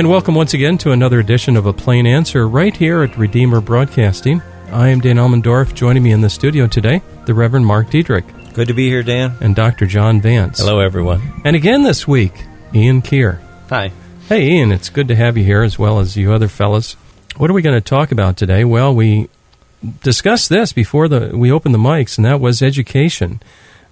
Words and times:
And 0.00 0.08
welcome 0.08 0.34
once 0.34 0.54
again 0.54 0.78
to 0.78 0.92
another 0.92 1.20
edition 1.20 1.58
of 1.58 1.66
A 1.66 1.74
Plain 1.74 2.06
Answer 2.06 2.48
right 2.48 2.74
here 2.74 3.02
at 3.02 3.18
Redeemer 3.18 3.60
Broadcasting. 3.60 4.40
I 4.72 4.88
am 4.88 5.00
Dan 5.00 5.16
Elmendorf. 5.16 5.74
Joining 5.74 6.02
me 6.02 6.10
in 6.12 6.22
the 6.22 6.30
studio 6.30 6.66
today, 6.66 7.02
the 7.26 7.34
Reverend 7.34 7.66
Mark 7.66 7.90
Diedrich 7.90 8.24
Good 8.54 8.68
to 8.68 8.72
be 8.72 8.88
here, 8.88 9.02
Dan. 9.02 9.36
and 9.42 9.54
Dr. 9.54 9.84
John 9.84 10.22
Vance. 10.22 10.58
Hello, 10.58 10.80
everyone. 10.80 11.42
And 11.44 11.54
again 11.54 11.82
this 11.82 12.08
week, 12.08 12.32
Ian 12.74 13.02
Keir. 13.02 13.42
Hi. 13.68 13.92
Hey, 14.26 14.52
Ian, 14.52 14.72
it's 14.72 14.88
good 14.88 15.06
to 15.08 15.16
have 15.16 15.36
you 15.36 15.44
here 15.44 15.62
as 15.62 15.78
well 15.78 16.00
as 16.00 16.16
you 16.16 16.32
other 16.32 16.48
fellas. 16.48 16.94
What 17.36 17.50
are 17.50 17.52
we 17.52 17.60
going 17.60 17.76
to 17.76 17.82
talk 17.82 18.10
about 18.10 18.38
today? 18.38 18.64
Well, 18.64 18.94
we 18.94 19.28
discussed 20.02 20.48
this 20.48 20.72
before 20.72 21.08
the 21.08 21.36
we 21.36 21.52
opened 21.52 21.74
the 21.74 21.78
mics, 21.78 22.16
and 22.16 22.24
that 22.24 22.40
was 22.40 22.62
education. 22.62 23.42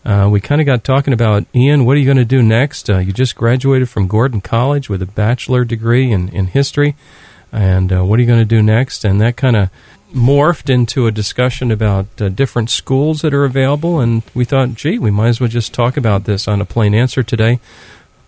Uh, 0.08 0.26
we 0.26 0.40
kind 0.40 0.58
of 0.58 0.66
got 0.66 0.84
talking 0.84 1.12
about 1.12 1.44
Ian. 1.54 1.84
What 1.84 1.94
are 1.94 2.00
you 2.00 2.06
going 2.06 2.16
to 2.16 2.24
do 2.24 2.42
next? 2.42 2.88
Uh, 2.88 2.96
you 2.96 3.12
just 3.12 3.36
graduated 3.36 3.90
from 3.90 4.08
Gordon 4.08 4.40
College 4.40 4.88
with 4.88 5.02
a 5.02 5.06
bachelor 5.06 5.66
degree 5.66 6.10
in, 6.10 6.30
in 6.30 6.46
history, 6.46 6.96
and 7.52 7.92
uh, 7.92 8.02
what 8.02 8.18
are 8.18 8.22
you 8.22 8.26
going 8.26 8.38
to 8.38 8.46
do 8.46 8.62
next? 8.62 9.04
And 9.04 9.20
that 9.20 9.36
kind 9.36 9.54
of 9.54 9.68
morphed 10.14 10.70
into 10.70 11.06
a 11.06 11.12
discussion 11.12 11.70
about 11.70 12.06
uh, 12.22 12.30
different 12.30 12.70
schools 12.70 13.20
that 13.20 13.34
are 13.34 13.44
available. 13.44 14.00
And 14.00 14.22
we 14.32 14.46
thought, 14.46 14.76
gee, 14.76 14.98
we 14.98 15.10
might 15.10 15.28
as 15.28 15.40
well 15.40 15.48
just 15.50 15.74
talk 15.74 15.98
about 15.98 16.24
this 16.24 16.48
on 16.48 16.62
a 16.62 16.64
plain 16.64 16.94
answer 16.94 17.22
today. 17.22 17.60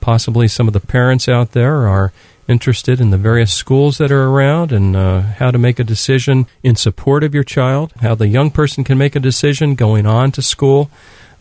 Possibly 0.02 0.48
some 0.48 0.66
of 0.66 0.74
the 0.74 0.80
parents 0.80 1.30
out 1.30 1.52
there 1.52 1.88
are 1.88 2.12
interested 2.46 3.00
in 3.00 3.08
the 3.08 3.16
various 3.16 3.54
schools 3.54 3.96
that 3.96 4.12
are 4.12 4.28
around 4.28 4.70
and 4.70 4.94
uh, 4.94 5.20
how 5.20 5.50
to 5.50 5.56
make 5.56 5.78
a 5.78 5.84
decision 5.84 6.46
in 6.62 6.76
support 6.76 7.24
of 7.24 7.34
your 7.34 7.44
child, 7.44 7.94
how 8.02 8.14
the 8.14 8.28
young 8.28 8.50
person 8.50 8.84
can 8.84 8.98
make 8.98 9.16
a 9.16 9.20
decision 9.20 9.74
going 9.74 10.04
on 10.04 10.30
to 10.30 10.42
school. 10.42 10.90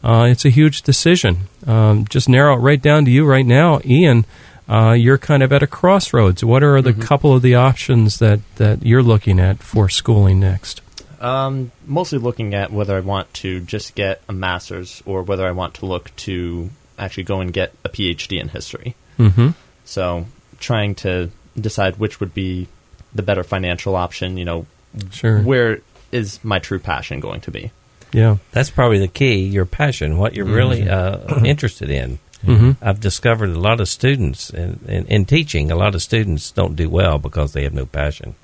Uh, 0.03 0.27
it's 0.29 0.45
a 0.45 0.49
huge 0.49 0.81
decision. 0.83 1.37
Um, 1.67 2.05
just 2.07 2.29
narrow 2.29 2.53
it 2.55 2.59
right 2.59 2.81
down 2.81 3.05
to 3.05 3.11
you 3.11 3.25
right 3.25 3.45
now, 3.45 3.81
Ian. 3.85 4.25
Uh, 4.67 4.93
you're 4.93 5.17
kind 5.17 5.41
of 5.43 5.51
at 5.51 5.63
a 5.63 5.67
crossroads. 5.67 6.43
What 6.43 6.63
are 6.63 6.81
the 6.81 6.93
couple 6.93 7.33
of 7.33 7.41
the 7.41 7.55
options 7.55 8.19
that, 8.19 8.39
that 8.57 8.85
you're 8.85 9.01
looking 9.03 9.39
at 9.39 9.63
for 9.63 9.89
schooling 9.89 10.39
next? 10.39 10.81
Um, 11.19 11.71
mostly 11.85 12.19
looking 12.19 12.53
at 12.53 12.71
whether 12.71 12.95
I 12.95 13.01
want 13.01 13.33
to 13.35 13.59
just 13.61 13.95
get 13.95 14.21
a 14.29 14.33
master's 14.33 15.01
or 15.05 15.23
whether 15.23 15.45
I 15.45 15.51
want 15.51 15.73
to 15.75 15.85
look 15.85 16.15
to 16.17 16.69
actually 16.97 17.23
go 17.23 17.41
and 17.41 17.51
get 17.51 17.73
a 17.83 17.89
PhD 17.89 18.39
in 18.39 18.47
history. 18.49 18.95
Mm-hmm. 19.17 19.49
So, 19.85 20.27
trying 20.59 20.95
to 20.95 21.31
decide 21.59 21.97
which 21.97 22.19
would 22.19 22.33
be 22.33 22.67
the 23.13 23.23
better 23.23 23.43
financial 23.43 23.95
option. 23.95 24.37
You 24.37 24.45
know, 24.45 24.65
Sure. 25.11 25.41
where 25.41 25.81
is 26.11 26.39
my 26.43 26.59
true 26.59 26.79
passion 26.79 27.19
going 27.19 27.41
to 27.41 27.51
be? 27.51 27.71
Yeah. 28.11 28.37
That's 28.51 28.69
probably 28.69 28.99
the 28.99 29.07
key 29.07 29.45
your 29.45 29.65
passion, 29.65 30.17
what 30.17 30.33
you're 30.33 30.45
really 30.45 30.87
uh, 30.89 31.43
interested 31.45 31.89
in. 31.89 32.19
Mm-hmm. 32.45 32.71
I've 32.81 32.99
discovered 33.01 33.49
a 33.49 33.59
lot 33.59 33.81
of 33.81 33.89
students 33.89 34.49
in, 34.49 34.79
in, 34.87 35.05
in 35.07 35.25
teaching, 35.25 35.71
a 35.71 35.75
lot 35.75 35.93
of 35.93 36.01
students 36.01 36.51
don't 36.51 36.75
do 36.75 36.89
well 36.89 37.19
because 37.19 37.53
they 37.53 37.63
have 37.63 37.73
no 37.73 37.85
passion 37.85 38.35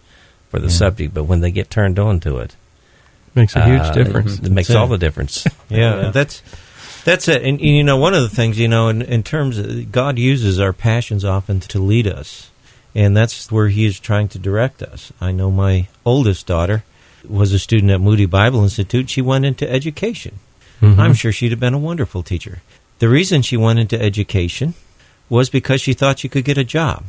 for 0.50 0.60
the 0.60 0.70
subject, 0.70 1.14
but 1.14 1.24
when 1.24 1.40
they 1.42 1.52
get 1.52 1.70
turned 1.70 1.98
on 1.98 2.20
to 2.22 2.38
it, 2.38 2.56
Makes 3.34 3.56
a 3.58 3.66
huge 3.66 3.81
uh, 3.81 3.92
difference. 3.92 4.40
It, 4.40 4.50
makes 4.52 4.70
it. 4.70 4.78
all 4.78 4.88
the 4.88 4.98
difference. 4.98 5.46
Yeah, 5.70 6.04
Yeah. 6.04 6.12
that's 6.12 6.42
that's 7.04 7.28
it. 7.28 7.44
And 7.44 7.59
you 7.59 7.84
know, 7.84 7.98
one 7.98 8.14
of 8.14 8.22
the 8.22 8.30
things 8.30 8.58
you 8.58 8.68
know, 8.68 8.88
in, 8.88 9.02
in 9.02 9.24
terms 9.24 9.58
of 9.58 9.92
God 9.92 10.18
uses 10.18 10.59
our 10.59 10.72
passions 10.74 11.25
often 11.25 11.59
to 11.62 11.80
lead 11.80 12.08
us, 12.08 12.50
and 12.94 13.16
that's 13.16 13.52
where 13.52 13.68
He 13.68 13.86
is 13.86 14.00
trying 14.00 14.28
to 14.30 14.40
direct 14.40 14.81
us. 14.84 15.12
I 15.20 15.31
know 15.31 15.52
my 15.52 15.88
oldest 16.06 16.48
daughter 16.48 16.84
was 17.30 17.52
a 17.53 17.59
student 17.59 17.91
at 17.91 18.02
Moody 18.02 18.25
Bible 18.25 18.63
Institute. 18.63 19.09
She 19.09 19.22
went 19.22 19.46
into 19.46 19.69
education. 19.69 20.40
Mhm. 20.81 20.97
I'm 21.00 21.13
sure 21.13 21.31
she'd 21.31 21.52
have 21.52 21.59
been 21.59 21.74
a 21.74 21.80
wonderful 21.80 22.24
teacher. 22.24 22.62
The 23.00 23.09
reason 23.09 23.41
she 23.41 23.58
went 23.58 23.80
into 23.80 24.02
education 24.02 24.74
was 25.30 25.50
because 25.50 25.81
she 25.81 25.94
thought 25.94 26.19
she 26.19 26.30
could 26.30 26.46
get 26.46 26.58
a 26.58 26.63
job 26.63 27.03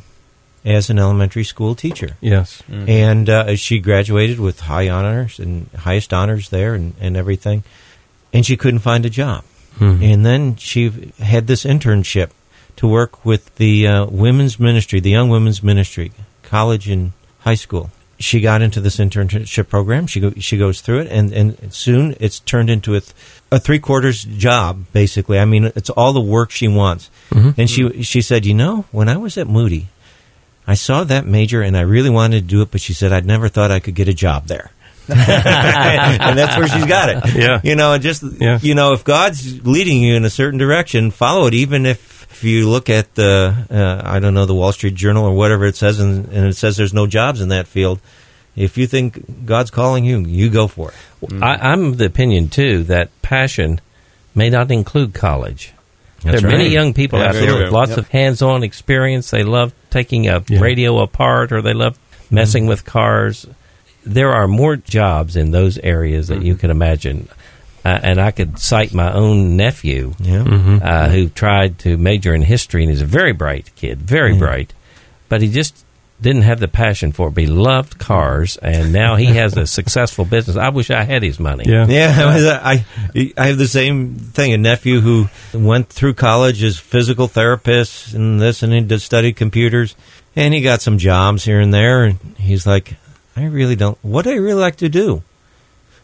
as 0.65 0.89
an 0.89 0.99
elementary 0.99 1.43
school 1.43 1.75
teacher. 1.75 2.17
Yes. 2.19 2.61
And 2.69 3.29
uh, 3.29 3.55
she 3.55 3.79
graduated 3.79 4.39
with 4.39 4.61
high 4.61 4.89
honors 4.89 5.39
and 5.39 5.69
highest 5.77 6.13
honors 6.13 6.49
there 6.49 6.73
and, 6.75 6.93
and 6.99 7.15
everything. 7.15 7.63
And 8.33 8.45
she 8.45 8.57
couldn't 8.57 8.79
find 8.79 9.05
a 9.05 9.09
job. 9.09 9.43
Mhm. 9.79 10.01
And 10.03 10.25
then 10.25 10.55
she 10.57 10.91
had 11.19 11.47
this 11.47 11.63
internship 11.63 12.31
to 12.77 12.87
work 12.87 13.25
with 13.25 13.55
the 13.55 13.87
uh, 13.87 14.05
women's 14.07 14.59
ministry, 14.59 14.99
the 14.99 15.11
young 15.11 15.29
women's 15.29 15.61
ministry, 15.63 16.11
college 16.43 16.89
and 16.89 17.11
high 17.39 17.55
school. 17.55 17.91
She 18.19 18.41
got 18.41 18.61
into 18.63 18.81
this 18.81 18.97
internship 18.97 19.69
program. 19.69 20.07
She 20.07 20.19
go, 20.19 20.31
she 20.39 20.57
goes 20.57 20.81
through 20.81 21.01
it, 21.01 21.07
and, 21.11 21.31
and 21.31 21.71
soon 21.73 22.15
it's 22.19 22.39
turned 22.39 22.69
into 22.69 22.95
a, 22.95 23.01
th- 23.01 23.13
a 23.51 23.59
three 23.59 23.77
quarters 23.79 24.23
job, 24.23 24.85
basically. 24.91 25.37
I 25.37 25.45
mean, 25.45 25.65
it's 25.75 25.91
all 25.91 26.13
the 26.13 26.21
work 26.21 26.49
she 26.49 26.67
wants. 26.67 27.11
Mm-hmm. 27.29 27.61
And 27.61 27.69
she 27.69 28.01
she 28.03 28.21
said, 28.21 28.45
you 28.45 28.55
know, 28.55 28.85
when 28.91 29.07
I 29.07 29.17
was 29.17 29.37
at 29.37 29.47
Moody, 29.47 29.89
I 30.65 30.73
saw 30.73 31.03
that 31.03 31.25
major 31.27 31.61
and 31.61 31.77
I 31.77 31.81
really 31.81 32.09
wanted 32.09 32.41
to 32.41 32.47
do 32.47 32.61
it, 32.63 32.71
but 32.71 32.81
she 32.81 32.93
said 32.93 33.13
I'd 33.13 33.25
never 33.25 33.49
thought 33.49 33.69
I 33.69 33.79
could 33.79 33.93
get 33.95 34.07
a 34.09 34.13
job 34.13 34.47
there. 34.47 34.71
and 35.09 36.37
that's 36.37 36.57
where 36.57 36.67
she's 36.67 36.85
got 36.85 37.09
it. 37.09 37.35
Yeah. 37.35 37.61
You 37.63 37.75
know, 37.75 37.97
just 37.97 38.23
Yeah. 38.39 38.59
you 38.61 38.75
know, 38.75 38.93
if 38.93 39.03
God's 39.03 39.65
leading 39.65 40.01
you 40.01 40.15
in 40.15 40.25
a 40.25 40.29
certain 40.29 40.57
direction, 40.59 41.11
follow 41.11 41.47
it. 41.47 41.53
Even 41.53 41.85
if, 41.85 42.16
if 42.37 42.43
you 42.43 42.69
look 42.69 42.87
at 42.87 43.15
the 43.15 43.65
uh, 43.71 44.01
I 44.07 44.19
don't 44.19 44.35
know 44.35 44.45
the 44.45 44.53
Wall 44.53 44.71
Street 44.71 44.93
Journal 44.93 45.25
or 45.25 45.33
whatever 45.33 45.65
it 45.65 45.75
says, 45.75 45.99
and, 45.99 46.27
and 46.27 46.45
it 46.45 46.55
says 46.55 46.77
there's 46.77 46.93
no 46.93 47.07
jobs 47.07 47.41
in 47.41 47.49
that 47.49 47.65
field. 47.65 47.99
If 48.55 48.77
you 48.77 48.85
think 48.85 49.45
God's 49.45 49.71
calling 49.71 50.05
you, 50.05 50.19
you 50.19 50.51
go 50.51 50.67
for 50.67 50.91
it. 50.91 50.95
I, 51.41 51.57
mm. 51.57 51.59
I'm 51.61 51.85
of 51.85 51.97
the 51.97 52.05
opinion, 52.05 52.49
too, 52.49 52.83
that 52.83 53.09
passion 53.23 53.81
may 54.35 54.51
not 54.51 54.69
include 54.69 55.15
college. 55.15 55.73
That's 56.23 56.41
there 56.41 56.49
are 56.49 56.57
many 56.57 56.69
young 56.69 56.93
people 56.93 57.19
Yeah, 57.19 57.29
out 57.29 57.33
there 57.33 57.55
with 57.55 57.71
lots 57.71 57.91
Yep. 57.91 57.97
of 57.97 58.07
hands-on 58.09 58.63
experience. 58.63 59.31
They 59.31 59.43
love 59.43 59.73
taking 59.89 60.27
a 60.27 60.43
Yeah. 60.47 60.59
radio 60.59 60.99
apart, 60.99 61.51
or 61.51 61.61
they 61.63 61.73
love 61.73 61.97
messing 62.29 62.63
mm-hmm. 62.63 62.69
with 62.69 62.85
cars. 62.85 63.47
There 64.05 64.31
are 64.31 64.47
more 64.47 64.75
jobs 64.75 65.35
in 65.35 65.51
those 65.51 65.77
areas 65.79 66.27
that 66.27 66.43
you 66.43 66.53
mm-hmm. 66.53 66.61
can 66.61 66.71
imagine, 66.71 67.29
uh, 67.87 67.99
and 68.03 68.19
I 68.19 68.31
could 68.31 68.59
cite 68.59 68.93
my 68.93 69.11
own 69.13 69.55
nephew 69.55 70.13
Yeah. 70.19 70.43
Mm-hmm. 70.43 70.77
uh, 70.81 71.09
who 71.09 71.29
tried 71.29 71.79
to 71.79 71.97
major 71.97 72.33
in 72.35 72.41
history, 72.41 72.83
and 72.83 72.91
he's 72.91 73.01
a 73.01 73.05
very 73.19 73.33
bright 73.33 73.71
kid, 73.75 73.99
very 74.01 74.33
Yeah. 74.33 74.39
bright, 74.39 74.73
but 75.29 75.41
he 75.41 75.47
just 75.49 75.73
didn't 76.19 76.41
have 76.41 76.59
the 76.59 76.67
passion 76.67 77.11
for 77.11 77.27
it. 77.27 77.35
But 77.35 77.41
he 77.41 77.47
loved 77.47 77.99
cars, 77.99 78.57
and 78.57 78.91
now 78.91 79.15
he 79.17 79.25
has 79.25 79.55
a 79.55 79.67
successful 79.79 80.25
business. 80.25 80.57
I 80.57 80.69
wish 80.69 80.89
I 80.89 81.03
had 81.03 81.21
his 81.23 81.39
money. 81.39 81.65
Yeah. 81.67 81.85
Yeah, 81.87 82.59
I 82.63 82.85
I 83.37 83.45
have 83.47 83.57
the 83.59 83.67
same 83.67 84.15
thing. 84.15 84.51
A 84.53 84.57
nephew 84.57 84.99
who 85.01 85.29
went 85.53 85.89
through 85.89 86.15
college 86.15 86.63
as 86.63 86.79
physical 86.79 87.27
therapist 87.27 88.13
and 88.15 88.41
this, 88.41 88.63
and 88.63 88.73
he 88.73 88.81
did 88.81 89.01
study 89.01 89.31
computers, 89.31 89.95
and 90.35 90.53
he 90.55 90.61
got 90.61 90.81
some 90.81 90.97
jobs 90.97 91.45
here 91.45 91.59
and 91.61 91.71
there. 91.71 92.03
And 92.05 92.17
he's 92.37 92.65
like, 92.65 92.95
I 93.35 93.45
really 93.45 93.75
don't. 93.75 93.97
What 94.01 94.23
do 94.25 94.31
I 94.31 94.37
really 94.41 94.59
like 94.61 94.77
to 94.77 94.89
do? 94.89 95.21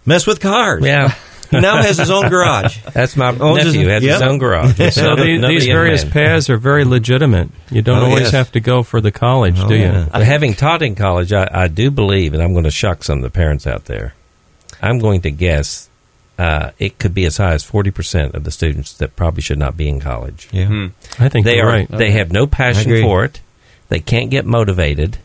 Mess 0.05 0.27
with 0.27 0.39
cars. 0.39 0.83
Yeah, 0.85 1.15
He 1.55 1.61
now 1.61 1.81
has 1.81 1.97
his 1.97 2.09
own 2.09 2.29
garage. 2.29 2.77
that's 2.93 3.15
my 3.15 3.31
just- 3.31 3.41
nephew. 3.65 3.87
Has 3.87 4.03
yep. 4.03 4.13
his 4.13 4.21
own 4.21 4.37
garage. 4.37 4.77
So 4.93 5.15
the, 5.15 5.45
these 5.47 5.65
various 5.65 6.03
man. 6.03 6.11
paths 6.13 6.49
are 6.49 6.57
very 6.57 6.85
legitimate. 6.85 7.49
You 7.71 7.81
don't 7.81 7.99
Oh, 7.99 8.05
always 8.05 8.23
yes. 8.23 8.31
have 8.31 8.51
to 8.53 8.59
go 8.59 8.83
for 8.83 9.01
the 9.01 9.11
college, 9.11 9.55
Oh, 9.59 9.67
do 9.67 9.75
you? 9.75 9.81
yeah. 9.83 10.09
But 10.11 10.23
having 10.23 10.53
taught 10.53 10.81
in 10.81 10.95
college, 10.95 11.31
I, 11.33 11.47
I 11.51 11.67
do 11.67 11.91
believe, 11.91 12.33
and 12.33 12.41
I'm 12.41 12.53
going 12.53 12.63
to 12.65 12.71
shock 12.71 13.03
some 13.03 13.17
of 13.19 13.23
the 13.23 13.29
parents 13.29 13.65
out 13.67 13.85
there. 13.85 14.13
I'm 14.81 14.99
going 14.99 15.21
to 15.21 15.31
guess 15.31 15.89
uh, 16.37 16.71
it 16.79 16.97
could 16.99 17.13
be 17.13 17.25
as 17.25 17.37
high 17.37 17.53
as 17.53 17.63
40% 17.63 18.33
of 18.33 18.43
the 18.43 18.51
students 18.51 18.93
that 18.97 19.15
probably 19.15 19.41
should 19.41 19.59
not 19.59 19.77
be 19.77 19.87
in 19.87 19.99
college. 19.99 20.49
Yeah. 20.51 20.65
Hmm. 20.67 20.87
I 21.19 21.29
think 21.29 21.45
They 21.45 21.57
you're 21.57 21.65
are 21.67 21.69
right. 21.69 21.87
they 21.89 22.11
have 22.11 22.31
no 22.31 22.47
passion 22.47 23.01
for 23.01 23.23
it. 23.25 23.39
They 23.89 23.99
can't 23.99 24.29
get 24.31 24.45
motivated. 24.45 25.17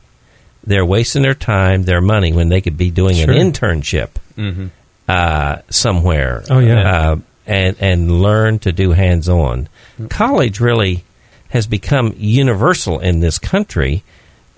They're 0.64 0.84
wasting 0.84 1.22
their 1.22 1.34
time, 1.34 1.84
their 1.84 2.02
money 2.02 2.32
when 2.34 2.50
they 2.50 2.60
could 2.60 2.76
be 2.76 2.90
doing 2.90 3.14
Sure. 3.16 3.30
an 3.30 3.36
internship 3.52 4.10
Mm-hmm. 4.36 4.66
Uh, 5.08 5.62
somewhere. 5.70 6.42
Oh, 6.50 6.58
yeah. 6.58 6.80
uh, 7.12 7.16
and 7.46 7.76
and 7.80 8.20
learn 8.20 8.58
to 8.60 8.72
do 8.72 8.92
hands 8.92 9.28
on. 9.28 9.68
College 10.10 10.60
really 10.60 11.04
has 11.48 11.66
become 11.66 12.12
universal 12.18 12.98
in 13.00 13.20
this 13.20 13.38
country, 13.38 14.02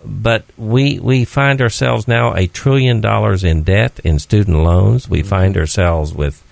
but 0.05 0.45
we 0.59 0.99
we 0.99 1.25
find 1.25 1.61
ourselves 1.63 2.09
now 2.09 2.35
a 2.35 2.49
trillion 2.49 3.01
dollars 3.01 3.45
in 3.45 3.63
debt 3.63 4.01
in 4.03 4.19
student 4.19 4.57
loans. 4.59 5.09
We 5.09 5.23
find 5.23 5.57
ourselves 5.57 6.13
with 6.13 6.43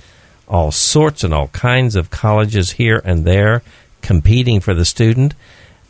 all 0.46 0.70
sorts 0.70 1.24
and 1.24 1.34
all 1.34 1.48
kinds 1.48 1.96
of 1.96 2.10
colleges 2.10 2.70
here 2.72 3.02
and 3.04 3.24
there 3.24 3.62
competing 4.00 4.60
for 4.60 4.74
the 4.74 4.84
student. 4.84 5.34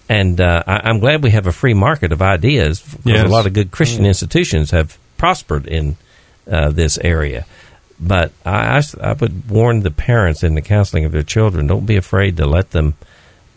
And 0.09 0.41
uh, 0.41 0.63
I, 0.67 0.81
I'm 0.89 0.99
glad 0.99 1.23
we 1.23 1.31
have 1.33 1.47
a 1.47 1.53
free 1.53 1.75
market 1.75 2.11
of 2.13 2.23
ideas 2.23 2.81
because 2.81 3.05
Yes. 3.05 3.25
a 3.27 3.29
lot 3.29 3.47
of 3.47 3.53
good 3.53 3.71
Christian 3.71 4.07
institutions 4.07 4.71
have 4.71 4.97
prospered 5.19 5.67
in 5.67 5.97
uh, 6.51 6.71
this 6.71 6.97
area. 7.05 7.45
But 8.01 8.33
I, 8.45 8.79
I, 8.79 8.83
I 9.03 9.13
would 9.15 9.51
warn 9.51 9.81
the 9.81 9.91
parents 9.91 10.43
in 10.43 10.55
the 10.55 10.63
counseling 10.63 11.05
of 11.05 11.13
their 11.13 11.23
children 11.23 11.67
don't 11.67 11.87
be 11.87 11.97
afraid 11.97 12.37
to 12.37 12.47
let 12.47 12.71
them 12.71 12.95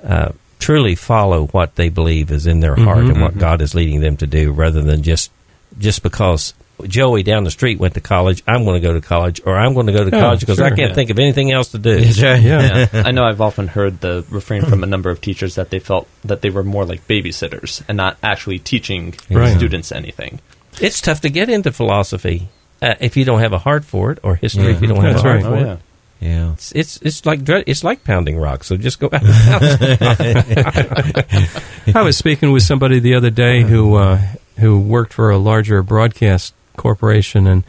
uh, 0.04 0.32
truly 0.60 0.96
follow 0.96 1.48
what 1.48 1.76
they 1.76 1.90
believe 1.90 2.32
is 2.32 2.48
in 2.48 2.60
their 2.60 2.76
heart 2.76 3.00
mm-hmm, 3.00 3.12
and 3.12 3.22
what 3.22 3.32
mm-hmm. 3.32 3.40
God 3.40 3.62
is 3.62 3.76
leading 3.76 4.02
them 4.02 4.18
to 4.18 4.28
do 4.28 4.52
rather 4.52 4.82
than 4.82 5.04
just 5.04 5.32
just 5.78 6.04
because 6.04 6.54
Joey 6.88 7.24
down 7.24 7.44
the 7.44 7.52
street 7.52 7.80
went 7.80 7.94
to 7.94 8.02
college. 8.02 8.44
I'm 8.48 8.64
going 8.64 8.82
to 8.82 8.88
go 8.88 8.94
to 8.94 9.02
college, 9.02 9.42
or 9.46 9.56
I'm 9.56 9.74
going 9.74 9.88
to 9.88 9.94
go 9.94 10.04
to 10.04 10.16
Yeah, 10.16 10.22
college 10.22 10.40
because 10.42 10.60
I 10.60 10.70
can't 10.70 10.90
Yeah. 10.90 10.94
think 10.94 11.10
of 11.10 11.20
anything 11.20 11.52
else 11.52 11.70
to 11.70 11.78
do. 11.78 12.00
That's. 12.00 12.18
Yeah. 12.18 12.36
yeah. 12.38 12.88
I 12.94 13.12
know 13.12 13.24
I've 13.24 13.42
often 13.42 13.68
heard 13.68 14.02
the 14.02 14.26
refrain 14.30 14.64
from 14.64 14.84
a 14.84 14.86
hmm. 14.86 14.92
number 14.92 15.10
of 15.10 15.22
teachers 15.22 15.56
that 15.56 15.70
they 15.70 15.80
felt 15.80 16.08
that 16.26 16.42
they 16.42 16.50
were 16.50 16.64
more 16.64 16.86
like 16.86 17.08
babysitters 17.08 17.84
and 17.88 17.98
not 17.98 18.18
actually 18.24 18.60
teaching 18.60 19.14
Right. 19.30 19.56
students 19.56 19.92
anything. 19.92 20.40
It's 20.80 21.02
tough 21.02 21.22
to 21.22 21.30
get 21.30 21.50
into 21.50 21.72
philosophy 21.72 22.50
uh, 22.82 22.96
if 23.00 23.16
you 23.18 23.26
don't 23.26 23.40
have 23.40 23.54
a 23.54 23.60
heart 23.60 23.86
for 23.86 24.12
it, 24.12 24.20
or 24.24 24.36
history 24.36 24.64
Yeah. 24.66 24.70
if 24.72 24.82
you 24.82 24.88
don't 24.88 25.02
have 25.04 25.14
That's 25.16 25.24
a 25.26 25.28
heart 25.28 25.44
right. 25.44 25.46
for 25.46 25.56
Oh 25.56 25.60
it. 25.60 25.66
yeah. 25.66 25.78
Yeah. 26.20 26.52
It's, 26.54 26.72
it's 26.74 26.98
it's 27.02 27.26
like 27.26 27.44
dre- 27.44 27.64
it's 27.66 27.84
like 27.84 28.04
pounding 28.04 28.38
rocks. 28.38 28.68
So 28.68 28.78
just 28.78 29.00
go 29.00 29.10
out. 29.12 29.24
And 29.24 29.96
pound. 30.00 31.96
I 31.96 32.02
was 32.04 32.16
speaking 32.18 32.52
with 32.52 32.64
somebody 32.64 33.00
the 33.00 33.16
other 33.16 33.30
day 33.32 33.64
who 33.64 33.96
uh, 33.96 34.22
who 34.60 34.80
worked 34.80 35.14
for 35.14 35.32
a 35.32 35.38
larger 35.38 35.82
broadcast 35.82 36.54
corporation, 36.78 37.48
and 37.48 37.64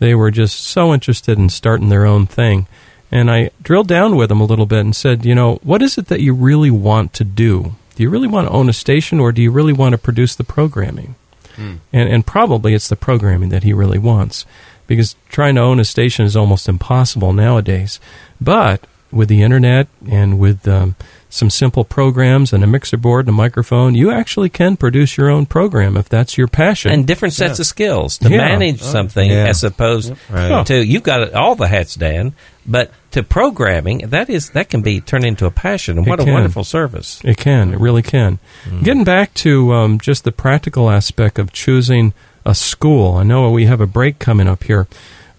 they 0.00 0.14
were 0.14 0.30
just 0.30 0.58
so 0.64 0.92
interested 0.92 1.38
in 1.38 1.48
starting 1.48 1.88
their 1.88 2.04
own 2.06 2.26
thing. 2.26 2.66
And 3.10 3.30
I 3.30 3.50
drilled 3.62 3.88
down 3.88 4.16
with 4.16 4.28
them 4.28 4.40
a 4.40 4.44
little 4.44 4.66
bit 4.66 4.80
and 4.80 4.94
said, 4.94 5.24
you 5.24 5.34
know, 5.34 5.56
what 5.62 5.82
is 5.82 5.96
it 5.98 6.08
that 6.08 6.20
you 6.20 6.34
really 6.34 6.70
want 6.70 7.12
to 7.14 7.24
do? 7.24 7.74
Do 7.94 8.02
you 8.02 8.10
really 8.10 8.26
want 8.28 8.48
to 8.48 8.52
own 8.52 8.68
a 8.68 8.72
station, 8.72 9.20
or 9.20 9.30
do 9.32 9.40
you 9.40 9.50
really 9.52 9.72
want 9.72 9.92
to 9.92 9.98
produce 9.98 10.34
the 10.34 10.44
programming? 10.44 11.14
Mm. 11.56 11.80
And, 11.92 12.08
and 12.08 12.26
probably 12.26 12.74
it's 12.74 12.88
the 12.88 12.96
programming 12.96 13.50
that 13.50 13.62
he 13.62 13.72
really 13.72 13.98
wants, 13.98 14.46
because 14.86 15.16
trying 15.28 15.54
to 15.54 15.62
own 15.62 15.80
a 15.80 15.84
station 15.84 16.24
is 16.24 16.36
almost 16.36 16.68
impossible 16.68 17.32
nowadays. 17.32 18.00
But 18.40 18.86
with 19.14 19.28
the 19.28 19.42
internet 19.42 19.86
and 20.10 20.38
with 20.38 20.66
um, 20.68 20.96
some 21.30 21.48
simple 21.50 21.84
programs 21.84 22.52
and 22.52 22.62
a 22.62 22.66
mixer 22.66 22.96
board 22.96 23.26
and 23.26 23.30
a 23.30 23.36
microphone, 23.36 23.94
you 23.94 24.10
actually 24.10 24.48
can 24.48 24.76
produce 24.76 25.16
your 25.16 25.30
own 25.30 25.46
program 25.46 25.96
if 25.96 26.08
that's 26.08 26.36
your 26.36 26.48
passion. 26.48 26.90
and 26.92 27.06
different 27.06 27.34
sets 27.34 27.58
of 27.58 27.66
skills 27.66 28.18
to 28.18 28.28
Yeah. 28.30 28.38
manage 28.38 28.80
something 28.82 29.30
Yeah. 29.30 29.46
as 29.46 29.64
opposed 29.64 30.12
Right. 30.30 30.66
to 30.66 30.84
you've 30.84 31.02
got 31.02 31.32
all 31.34 31.54
the 31.54 31.68
hats, 31.68 31.94
Dan. 31.94 32.34
But 32.66 32.90
to 33.12 33.22
programming, 33.22 33.98
that 34.08 34.30
is 34.30 34.50
that 34.50 34.70
can 34.70 34.80
be 34.82 35.00
turned 35.00 35.24
into 35.24 35.44
a 35.46 35.50
passion, 35.50 35.98
and 35.98 36.06
what 36.06 36.20
a 36.20 36.24
wonderful 36.24 36.64
service. 36.64 37.20
It 37.24 37.36
can. 37.36 37.72
It 37.74 37.78
really 37.80 38.02
can. 38.02 38.38
Getting 38.82 39.04
back 39.04 39.34
to 39.34 39.72
um, 39.74 39.98
just 40.00 40.24
the 40.24 40.32
practical 40.32 40.90
aspect 40.90 41.38
of 41.38 41.52
choosing 41.52 42.12
a 42.46 42.54
school. 42.54 43.16
I 43.16 43.22
know 43.22 43.50
we 43.50 43.66
have 43.66 43.80
a 43.80 43.86
break 43.86 44.18
coming 44.18 44.48
up 44.48 44.64
here, 44.64 44.86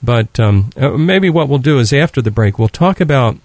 but 0.04 0.40
um, 0.40 0.70
uh, 0.80 0.90
maybe 0.90 1.30
what 1.30 1.50
we'll 1.50 1.58
do 1.60 1.80
is 1.80 1.92
after 1.94 2.22
the 2.22 2.32
break, 2.32 2.60
we'll 2.60 2.68
talk 2.68 3.00
about 3.02 3.38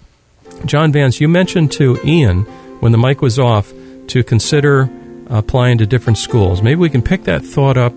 John 0.65 0.91
Vance. 0.91 1.19
You 1.19 1.27
mentioned 1.27 1.71
to 1.73 1.99
Ian 2.03 2.43
when 2.79 2.91
the 2.91 2.97
mic 2.97 3.21
was 3.21 3.39
off 3.39 3.71
to 4.07 4.23
consider 4.23 4.89
applying 5.27 5.77
to 5.77 5.85
different 5.85 6.17
schools. 6.17 6.61
Maybe 6.61 6.79
we 6.79 6.89
can 6.89 7.01
pick 7.01 7.23
that 7.23 7.45
thought 7.45 7.77
up 7.77 7.93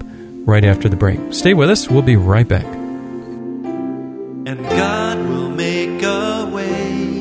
right 0.47 0.65
after 0.65 0.89
the 0.89 0.97
break. 0.97 1.19
Stay 1.33 1.55
with 1.55 1.71
us. 1.71 1.89
We'll 1.89 2.03
be 2.03 2.17
right 2.17 2.47
back. 2.47 2.65
And 4.47 4.63
God 4.63 5.19
will 5.27 5.49
make 5.51 6.03
a 6.03 6.51
way 6.53 7.21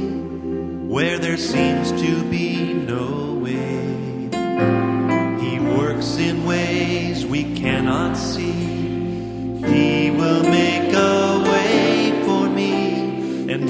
where 0.87 1.17
there 1.17 1.37
seems 1.37 1.91
to 1.91 2.23
be 2.29 2.73
no 2.73 3.35
way. 3.35 4.29
He 5.39 5.59
works 5.59 6.17
in 6.17 6.45
ways 6.45 7.25
we 7.25 7.55
cannot 7.55 8.15
see. 8.15 8.51
He 8.51 10.11
will 10.11 10.43
make 10.43 10.93
a 10.93 11.43
way 11.49 12.21
for 12.25 12.49
me, 12.49 13.51
and 13.51 13.69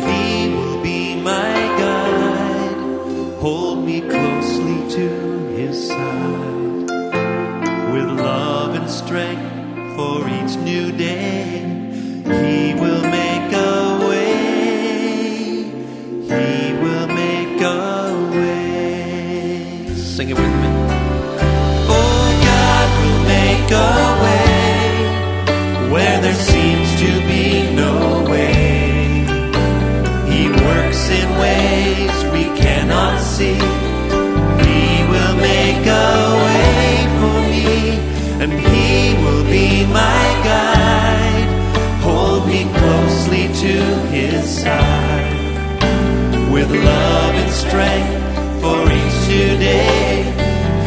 Hold 3.44 3.84
me 3.86 4.00
closely 4.00 4.90
to 4.96 5.10
His 5.58 5.90
side 5.90 6.90
with 7.92 8.10
love 8.18 8.74
and 8.74 8.90
strength 8.90 9.98
for 9.98 10.26
each 10.30 10.56
new 10.64 10.94
day. 10.94 11.60
He 12.24 12.74
will 12.74 13.04
make 13.04 13.52
a 13.52 14.08
way. 14.08 15.64
He 16.32 16.74
will 16.82 17.08
make 17.08 17.60
a 17.60 18.32
way. 18.32 19.94
Sing 19.94 20.30
it 20.30 20.38
with 20.40 20.56
me. 20.64 20.70
Oh, 22.00 22.26
God 22.48 22.88
will 23.02 23.24
make 23.28 23.72
a 23.72 24.03
see. 33.44 33.60
He 34.66 34.84
will 35.12 35.36
make 35.52 35.86
a 35.86 36.12
way 36.46 36.90
for 37.20 37.38
me, 37.54 37.68
and 38.42 38.52
He 38.70 38.88
will 39.24 39.46
be 39.58 39.68
my 40.02 40.26
guide. 40.50 41.50
Hold 42.08 42.42
me 42.48 42.62
closely 42.80 43.46
to 43.64 43.76
His 44.18 44.44
side 44.62 45.34
with 46.54 46.70
love 46.70 47.34
and 47.42 47.52
strength 47.52 48.14
for 48.62 48.80
each 49.00 49.20
new 49.34 49.52
day. 49.58 50.12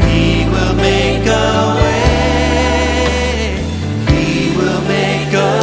He 0.07 0.23
will 0.53 0.77
make 0.91 1.27
a 1.27 1.59
way. 1.81 2.07
He 4.13 4.27
will 4.59 4.83
make 4.97 5.33
a 5.35 5.57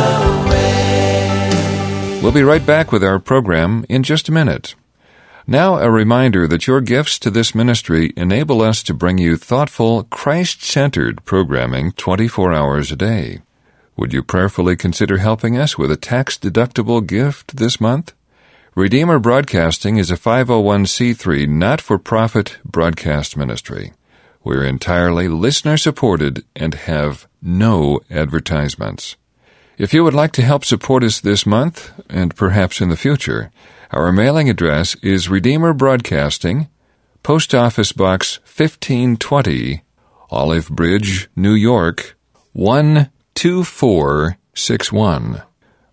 way. 0.50 2.22
We'll 2.22 2.38
be 2.42 2.44
right 2.44 2.66
back 2.66 2.92
with 2.92 3.04
our 3.04 3.20
program 3.20 3.86
in 3.90 4.04
just 4.04 4.30
a 4.30 4.32
minute. 4.32 4.76
Now, 5.46 5.78
a 5.78 5.92
reminder 5.92 6.48
that 6.48 6.68
your 6.68 6.80
gifts 6.80 7.20
to 7.20 7.30
this 7.30 7.54
ministry 7.54 8.14
enable 8.16 8.62
us 8.62 8.82
to 8.84 8.94
bring 8.94 9.18
you 9.18 9.36
thoughtful, 9.36 10.04
Christ 10.04 10.64
centered 10.64 11.26
programming 11.26 11.92
24 11.92 12.54
hours 12.54 12.94
a 12.94 12.96
day. 12.96 13.42
Would 13.98 14.14
you 14.14 14.24
prayerfully 14.24 14.78
consider 14.78 15.18
helping 15.18 15.58
us 15.58 15.78
with 15.78 15.92
a 15.92 15.98
tax 15.98 16.38
deductible 16.38 17.06
gift 17.06 17.58
this 17.58 17.82
month? 17.82 18.14
Redeemer 18.74 19.20
Broadcasting 19.20 19.98
is 19.98 20.10
a 20.10 20.16
501c3 20.16 21.48
not 21.50 21.82
for 21.82 22.00
profit 22.00 22.58
broadcast 22.64 23.36
ministry. 23.36 23.92
We're 24.46 24.64
entirely 24.64 25.28
listener 25.28 25.76
supported 25.76 26.46
and 26.56 26.74
have 26.74 27.28
no 27.42 28.00
advertisements. 28.10 29.18
If 29.78 29.94
you 29.94 30.04
would 30.04 30.14
like 30.14 30.32
to 30.34 30.42
help 30.42 30.64
support 30.64 31.04
us 31.04 31.20
this 31.20 31.46
month, 31.46 31.92
and 32.10 32.36
perhaps 32.36 32.80
in 32.80 32.90
the 32.90 32.98
future, 32.98 33.52
our 33.94 34.12
mailing 34.12 34.50
address 34.50 34.96
is 34.96 35.30
Redeemer 35.30 35.72
Broadcasting, 35.74 36.68
Post 37.22 37.54
Office 37.54 37.92
Box 37.92 38.40
1520, 38.40 39.84
Olive 40.30 40.70
Bridge, 40.70 41.30
New 41.36 41.54
York 41.54 42.18
12461. 42.54 45.44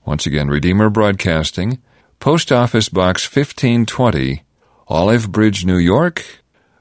Once 0.04 0.26
again, 0.26 0.49
Redeemer 0.49 0.88
Broadcasting, 0.88 1.83
Post 2.19 2.50
Office 2.50 2.88
Box 2.88 3.25
1520, 3.25 4.42
Olive 4.88 5.30
Bridge, 5.30 5.66
New 5.66 5.78
York 5.78 6.25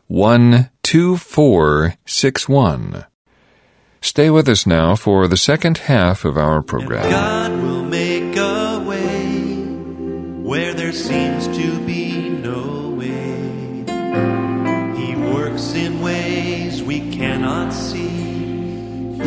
12461. 0.07 3.05
Stay 4.01 4.29
with 4.29 4.47
us 4.47 4.65
now 4.65 4.95
for 4.95 5.27
the 5.27 5.35
second 5.38 5.79
half 5.79 6.23
of 6.23 6.38
our 6.38 6.61
program. 6.61 7.11
There 10.89 10.98
seems 10.98 11.46
to 11.55 11.79
be 11.86 12.29
no 12.29 12.89
way. 12.89 13.86
He 14.98 15.15
works 15.15 15.75
in 15.75 16.01
ways 16.01 16.81
we 16.81 17.12
cannot 17.12 17.72
see. 17.72 18.08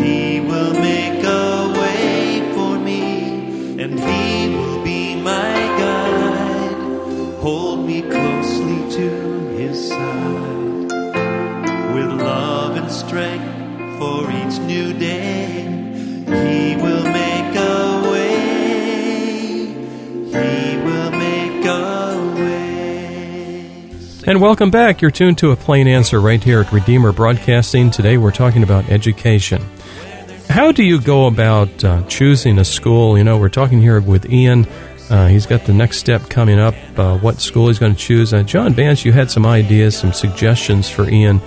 He 0.02 0.40
will 0.40 0.72
make 0.72 1.22
a 1.22 1.72
way 1.80 2.50
for 2.52 2.76
me, 2.80 3.80
and 3.80 3.92
He 3.96 4.56
will 4.56 4.82
be 4.82 5.14
my 5.14 5.54
guide. 5.78 7.38
Hold 7.40 7.86
me 7.86 8.02
closely 8.02 8.80
to 8.96 9.08
His 9.56 9.88
side 9.88 10.90
with 11.94 12.10
love 12.28 12.74
and 12.74 12.90
strength 12.90 14.00
for 14.00 14.28
each 14.40 14.58
new 14.66 14.92
day. 14.94 15.62
He 16.26 16.61
And 24.32 24.40
welcome 24.40 24.70
back. 24.70 25.02
You're 25.02 25.10
tuned 25.10 25.36
to 25.38 25.50
a 25.50 25.56
plain 25.56 25.86
answer 25.86 26.18
right 26.18 26.42
here 26.42 26.62
at 26.62 26.72
Redeemer 26.72 27.12
Broadcasting. 27.12 27.90
Today 27.90 28.16
we're 28.16 28.30
talking 28.30 28.62
about 28.62 28.88
education. 28.88 29.62
How 30.48 30.72
do 30.72 30.82
you 30.82 31.02
go 31.02 31.26
about 31.26 31.84
uh, 31.84 32.02
choosing 32.06 32.58
a 32.58 32.64
school? 32.64 33.18
You 33.18 33.24
know, 33.24 33.36
we're 33.36 33.50
talking 33.50 33.78
here 33.78 34.00
with 34.00 34.32
Ian. 34.32 34.64
Uh, 35.10 35.28
he's 35.28 35.44
got 35.44 35.66
the 35.66 35.74
next 35.74 35.98
step 35.98 36.30
coming 36.30 36.58
up, 36.58 36.74
uh, 36.96 37.18
what 37.18 37.42
school 37.42 37.66
he's 37.66 37.78
going 37.78 37.94
to 37.94 37.98
choose. 38.00 38.32
Uh, 38.32 38.42
John 38.42 38.72
Vance, 38.72 39.04
you 39.04 39.12
had 39.12 39.30
some 39.30 39.44
ideas, 39.44 39.98
some 39.98 40.14
suggestions 40.14 40.88
for 40.88 41.06
Ian 41.06 41.42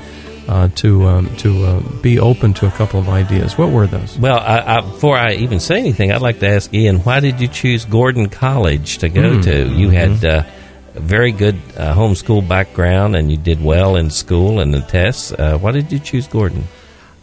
uh, 0.48 0.68
to 0.76 1.08
um, 1.08 1.36
to 1.38 1.66
uh, 1.66 1.80
be 2.04 2.20
open 2.20 2.54
to 2.54 2.68
a 2.68 2.72
couple 2.72 3.00
of 3.00 3.10
ideas. 3.10 3.58
What 3.58 3.72
were 3.72 3.88
those? 3.88 4.16
Well, 4.20 4.38
I, 4.38 4.78
I, 4.78 4.82
before 4.82 5.18
I 5.18 5.34
even 5.34 5.60
say 5.60 5.80
anything, 5.80 6.12
I'd 6.12 6.22
like 6.22 6.38
to 6.42 6.48
ask 6.48 6.72
Ian, 6.72 7.00
why 7.00 7.20
did 7.20 7.42
you 7.42 7.48
choose 7.48 7.84
Gordon 7.84 8.30
College 8.30 9.00
to 9.00 9.10
go 9.10 9.42
to? 9.42 9.74
You 9.74 9.90
had 9.90 10.24
uh, 10.24 10.44
a 10.96 11.00
very 11.00 11.32
good 11.32 11.56
uh, 11.78 11.94
homeschool 11.94 12.48
background, 12.48 13.16
and 13.16 13.30
you 13.30 13.38
did 13.38 13.64
well 13.64 13.96
in 13.96 14.10
school 14.10 14.60
and 14.60 14.74
the 14.74 14.82
tests. 14.82 15.32
Uh, 15.32 15.58
why 15.58 15.72
did 15.72 15.92
you 15.92 16.00
choose 16.00 16.28
Gordon? 16.28 16.64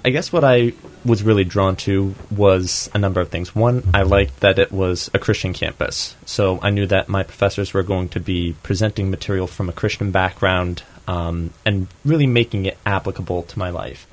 I 0.05 0.11
guess 0.11 0.33
what 0.33 0.45
I 0.45 0.73
was 1.05 1.23
really 1.23 1.45
drawn 1.45 1.76
to 1.76 2.14
was 2.31 2.91
a 2.95 2.99
number 2.99 3.21
of 3.21 3.29
things. 3.29 3.55
One, 3.55 3.88
I 3.95 4.02
liked 4.02 4.41
that 4.41 4.59
it 4.59 4.73
was 4.73 5.11
a 5.14 5.19
Christian 5.19 5.52
campus, 5.52 6.17
so 6.25 6.59
I 6.61 6.71
knew 6.71 6.87
that 6.87 7.09
my 7.09 7.23
professors 7.23 7.73
were 7.73 7.83
going 7.83 8.09
to 8.11 8.21
be 8.21 8.55
presenting 8.62 9.11
material 9.11 9.47
from 9.47 9.69
a 9.69 9.73
Christian 9.73 10.11
background 10.11 10.83
um, 11.07 11.50
and 11.64 11.87
really 12.05 12.26
making 12.26 12.67
it 12.67 12.79
applicable 12.85 13.43
to 13.45 13.59
my 13.59 13.71
life. 13.71 14.07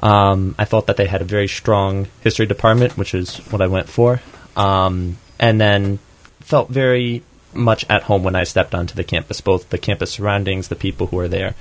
Um, 0.00 0.54
I 0.58 0.64
thought 0.64 0.86
that 0.86 0.96
they 0.96 1.06
had 1.06 1.20
a 1.20 1.24
very 1.24 1.48
strong 1.48 2.08
history 2.22 2.46
department, 2.46 2.96
which 2.96 3.14
is 3.14 3.38
what 3.50 3.60
I 3.60 3.66
went 3.66 3.88
for, 3.88 4.20
um, 4.56 5.18
and 5.38 5.60
then 5.60 5.98
felt 6.40 6.68
very 6.68 7.22
much 7.54 7.84
at 7.88 8.04
home 8.04 8.22
when 8.22 8.36
I 8.36 8.44
stepped 8.44 8.74
onto 8.74 8.94
the 8.94 9.04
campus, 9.04 9.40
both 9.40 9.70
the 9.70 9.78
campus 9.78 10.12
surroundings, 10.12 10.68
the 10.68 10.76
people 10.76 11.06
who 11.08 11.18
are 11.18 11.28
there. 11.28 11.54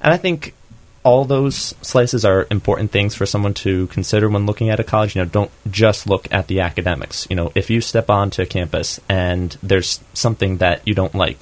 And 0.00 0.12
I 0.12 0.16
think 0.16 0.54
all 1.04 1.24
those 1.24 1.74
slices 1.82 2.24
are 2.24 2.46
important 2.50 2.92
things 2.92 3.14
for 3.14 3.26
someone 3.26 3.54
to 3.54 3.88
consider 3.88 4.28
when 4.28 4.46
looking 4.46 4.70
at 4.70 4.80
a 4.80 4.84
college. 4.84 5.16
You 5.16 5.22
know, 5.22 5.28
don't 5.28 5.50
just 5.70 6.06
look 6.06 6.32
at 6.32 6.46
the 6.46 6.60
academics. 6.60 7.26
You 7.28 7.36
know, 7.36 7.52
if 7.54 7.70
you 7.70 7.80
step 7.80 8.08
onto 8.10 8.42
a 8.42 8.46
campus 8.46 9.00
and 9.08 9.56
there's 9.62 10.00
something 10.14 10.58
that 10.58 10.86
you 10.86 10.94
don't 10.94 11.14
like, 11.14 11.38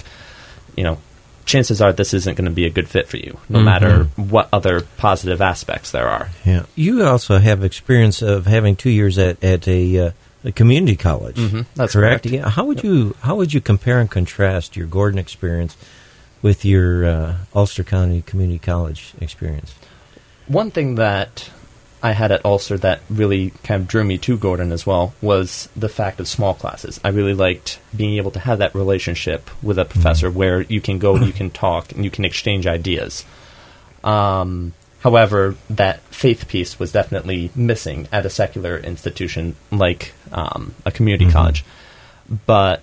you 0.75 0.83
know, 0.83 0.97
chances 1.45 1.81
are 1.81 1.91
this 1.91 2.13
isn't 2.13 2.35
going 2.35 2.49
to 2.49 2.51
be 2.51 2.65
a 2.65 2.69
good 2.69 2.87
fit 2.87 3.07
for 3.07 3.17
you, 3.17 3.37
no 3.49 3.61
matter 3.61 4.05
what 4.15 4.47
other 4.53 4.81
positive 4.97 5.41
aspects 5.41 5.91
there 5.91 6.07
are. 6.07 6.29
Yeah. 6.45 6.65
You 6.75 7.03
also 7.05 7.37
have 7.37 7.63
experience 7.63 8.21
of 8.21 8.45
having 8.45 8.75
two 8.75 8.89
years 8.89 9.17
at, 9.17 9.43
at 9.43 9.67
a, 9.67 10.07
uh, 10.07 10.11
a 10.43 10.51
community 10.51 10.95
college. 10.95 11.37
Mhm, 11.37 11.65
that's 11.75 11.93
correct. 11.93 12.23
correct. 12.23 12.25
Yeah. 12.25 12.49
How 12.49 12.65
would 12.65 12.83
you 12.83 13.15
how 13.21 13.35
would 13.35 13.53
you 13.53 13.61
compare 13.61 13.99
and 13.99 14.09
contrast 14.09 14.75
your 14.75 14.87
Gordon 14.87 15.19
experience 15.19 15.77
with 16.41 16.65
your 16.65 17.05
uh, 17.05 17.35
Ulster 17.53 17.83
County 17.83 18.23
Community 18.23 18.59
College 18.59 19.13
experience? 19.21 19.75
One 20.47 20.71
thing 20.71 20.95
that 20.95 21.49
I 22.03 22.13
had 22.13 22.31
at 22.31 22.43
Ulster 22.43 22.77
that 22.79 23.01
really 23.09 23.51
kind 23.63 23.81
of 23.81 23.87
drew 23.87 24.03
me 24.03 24.17
to 24.19 24.37
Gordon 24.37 24.71
as 24.71 24.85
well 24.87 25.13
was 25.21 25.69
the 25.75 25.89
fact 25.89 26.19
of 26.19 26.27
small 26.27 26.55
classes. 26.55 26.99
I 27.03 27.09
really 27.09 27.35
liked 27.35 27.79
being 27.95 28.17
able 28.17 28.31
to 28.31 28.39
have 28.39 28.57
that 28.57 28.73
relationship 28.73 29.49
with 29.61 29.77
a 29.77 29.85
professor 29.85 30.31
where 30.31 30.61
you 30.61 30.81
can 30.81 30.97
go, 30.97 31.15
you 31.15 31.31
can 31.31 31.51
talk, 31.51 31.91
and 31.91 32.03
you 32.03 32.09
can 32.09 32.25
exchange 32.25 32.65
ideas. 32.65 33.23
Um, 34.03 34.73
however, 35.01 35.55
that 35.69 35.99
faith 36.01 36.47
piece 36.47 36.79
was 36.79 36.91
definitely 36.91 37.51
missing 37.55 38.07
at 38.11 38.25
a 38.25 38.29
secular 38.29 38.77
institution 38.77 39.55
like 39.71 40.13
um, 40.31 40.73
a 40.85 40.91
community 40.91 41.29
college. 41.31 41.65
But 42.45 42.81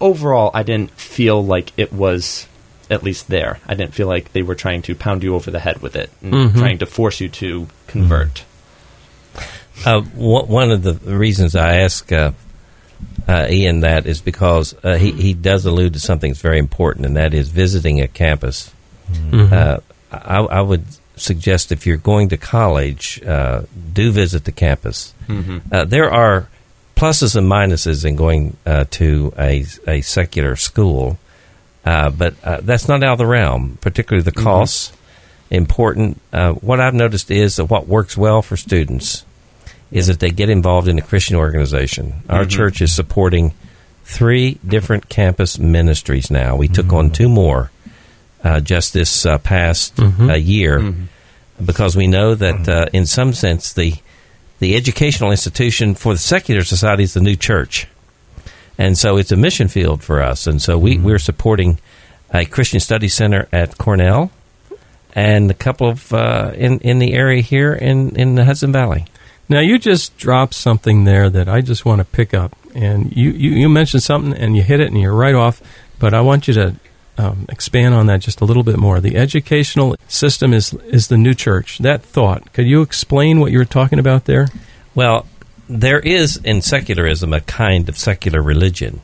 overall, 0.00 0.50
I 0.54 0.62
didn't 0.62 0.90
feel 0.92 1.44
like 1.44 1.72
it 1.76 1.92
was 1.92 2.46
at 2.88 3.02
least 3.02 3.28
there. 3.28 3.60
I 3.66 3.74
didn't 3.74 3.94
feel 3.94 4.08
like 4.08 4.32
they 4.32 4.42
were 4.42 4.54
trying 4.54 4.82
to 4.82 4.94
pound 4.94 5.22
you 5.22 5.34
over 5.34 5.50
the 5.50 5.60
head 5.60 5.80
with 5.80 5.94
it 5.96 6.10
and 6.22 6.54
trying 6.56 6.78
to 6.78 6.86
force 6.86 7.20
you 7.20 7.28
to 7.28 7.68
convert. 7.86 8.44
Uh, 9.84 10.02
one 10.02 10.48
one 10.48 10.70
of 10.70 10.82
the 10.82 10.94
reasons 10.94 11.56
I 11.56 11.76
ask 11.76 12.10
uh, 12.12 12.32
uh, 13.28 13.46
Ian 13.48 13.80
that 13.80 14.06
is 14.06 14.20
because 14.20 14.74
uh, 14.82 14.96
he, 14.96 15.12
he 15.12 15.34
does 15.34 15.64
allude 15.64 15.94
to 15.94 16.00
something 16.00 16.32
that's 16.32 16.42
very 16.42 16.58
important, 16.58 17.06
and 17.06 17.16
that 17.16 17.32
is 17.32 17.48
visiting 17.48 18.00
a 18.00 18.08
campus. 18.08 18.72
Uh, 19.32 19.78
I, 20.12 20.38
I 20.38 20.60
would 20.60 20.84
suggest 21.20 21.72
if 21.72 21.86
you're 21.86 21.96
going 21.96 22.30
to 22.30 22.36
college, 22.36 23.22
uh, 23.22 23.62
do 23.92 24.12
visit 24.12 24.44
the 24.44 24.52
campus. 24.52 25.14
Uh, 25.72 25.84
there 25.84 26.10
are 26.10 26.48
pluses 26.96 27.36
and 27.36 27.50
minuses 27.50 28.04
in 28.04 28.16
going 28.16 28.56
uh, 28.66 28.84
to 28.90 29.32
a, 29.38 29.64
a 29.86 30.00
secular 30.02 30.56
school, 30.56 31.18
uh, 31.84 32.10
but 32.10 32.34
uh, 32.44 32.60
that's 32.62 32.88
not 32.88 33.02
out 33.02 33.12
of 33.12 33.18
the 33.18 33.26
realm, 33.26 33.78
particularly 33.80 34.22
the 34.22 34.32
costs. 34.32 34.92
Important. 35.50 36.20
Uh, 36.32 36.52
what 36.52 36.78
I've 36.78 36.94
noticed 36.94 37.30
is 37.30 37.56
that 37.56 37.64
what 37.64 37.88
works 37.88 38.16
well 38.16 38.40
for 38.40 38.56
students 38.56 39.24
is 39.90 40.06
that 40.06 40.20
they 40.20 40.30
get 40.30 40.48
involved 40.48 40.86
in 40.86 40.98
a 40.98 41.02
Christian 41.02 41.36
organization. 41.36 42.22
Our 42.28 42.44
church 42.44 42.80
is 42.80 42.94
supporting 42.94 43.52
three 44.04 44.58
different 44.64 45.08
campus 45.08 45.58
ministries 45.58 46.30
now. 46.30 46.54
We 46.54 46.68
took 46.68 46.92
on 46.92 47.10
two 47.10 47.28
more 47.28 47.72
just 48.60 48.92
this 48.92 49.26
uh, 49.26 49.38
past 49.38 49.98
uh, 50.00 50.34
year. 50.34 50.94
Because 51.64 51.94
we 51.94 52.06
know 52.06 52.34
that, 52.34 52.68
uh, 52.68 52.86
in 52.92 53.04
some 53.04 53.34
sense, 53.34 53.74
the 53.74 53.94
the 54.60 54.76
educational 54.76 55.30
institution 55.30 55.94
for 55.94 56.12
the 56.12 56.18
secular 56.18 56.64
society 56.64 57.02
is 57.02 57.14
the 57.14 57.20
new 57.20 57.36
church, 57.36 57.86
and 58.78 58.96
so 58.96 59.18
it's 59.18 59.32
a 59.32 59.36
mission 59.36 59.68
field 59.68 60.02
for 60.02 60.22
us. 60.22 60.46
And 60.46 60.60
so 60.60 60.78
we 60.78 60.98
we're 60.98 61.18
supporting 61.18 61.78
a 62.32 62.46
Christian 62.46 62.80
Studies 62.80 63.14
Center 63.14 63.46
at 63.52 63.76
Cornell 63.76 64.30
and 65.14 65.50
a 65.50 65.54
couple 65.54 65.88
of 65.88 66.12
uh, 66.12 66.52
in 66.54 66.78
in 66.80 66.98
the 66.98 67.12
area 67.12 67.42
here 67.42 67.72
in 67.72 68.16
in 68.16 68.36
the 68.36 68.44
Hudson 68.44 68.72
Valley. 68.72 69.06
Now 69.48 69.60
you 69.60 69.78
just 69.78 70.16
dropped 70.16 70.54
something 70.54 71.04
there 71.04 71.28
that 71.28 71.48
I 71.48 71.60
just 71.60 71.84
want 71.84 71.98
to 71.98 72.04
pick 72.04 72.32
up, 72.32 72.56
and 72.74 73.14
you, 73.14 73.30
you, 73.30 73.50
you 73.50 73.68
mentioned 73.68 74.02
something 74.02 74.32
and 74.32 74.56
you 74.56 74.62
hit 74.62 74.80
it 74.80 74.88
and 74.88 75.00
you're 75.00 75.14
right 75.14 75.34
off, 75.34 75.60
but 75.98 76.14
I 76.14 76.20
want 76.20 76.46
you 76.46 76.54
to 76.54 76.76
um, 77.20 77.46
expand 77.48 77.94
on 77.94 78.06
that 78.06 78.20
just 78.20 78.40
a 78.40 78.44
little 78.44 78.62
bit 78.62 78.78
more. 78.78 79.00
The 79.00 79.16
educational 79.16 79.96
system 80.08 80.52
is 80.54 80.72
is 80.98 81.08
the 81.08 81.16
new 81.18 81.34
church. 81.34 81.78
That 81.78 82.02
thought. 82.02 82.52
Could 82.54 82.66
you 82.66 82.82
explain 82.82 83.40
what 83.40 83.52
you 83.52 83.58
were 83.58 83.64
talking 83.80 83.98
about 83.98 84.24
there? 84.24 84.48
Well, 84.94 85.26
there 85.68 86.00
is 86.00 86.36
in 86.36 86.62
secularism 86.62 87.32
a 87.32 87.40
kind 87.40 87.88
of 87.88 87.96
secular 87.98 88.42
religion. 88.42 89.00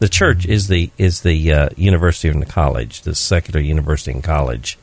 The 0.00 0.08
church 0.08 0.46
is 0.46 0.68
the 0.68 0.90
is 0.96 1.22
the 1.22 1.52
uh, 1.52 1.68
university 1.76 2.28
and 2.28 2.40
the 2.40 2.46
college, 2.46 3.02
the 3.02 3.14
secular 3.14 3.60
university 3.60 4.12
and 4.12 4.22
college. 4.22 4.78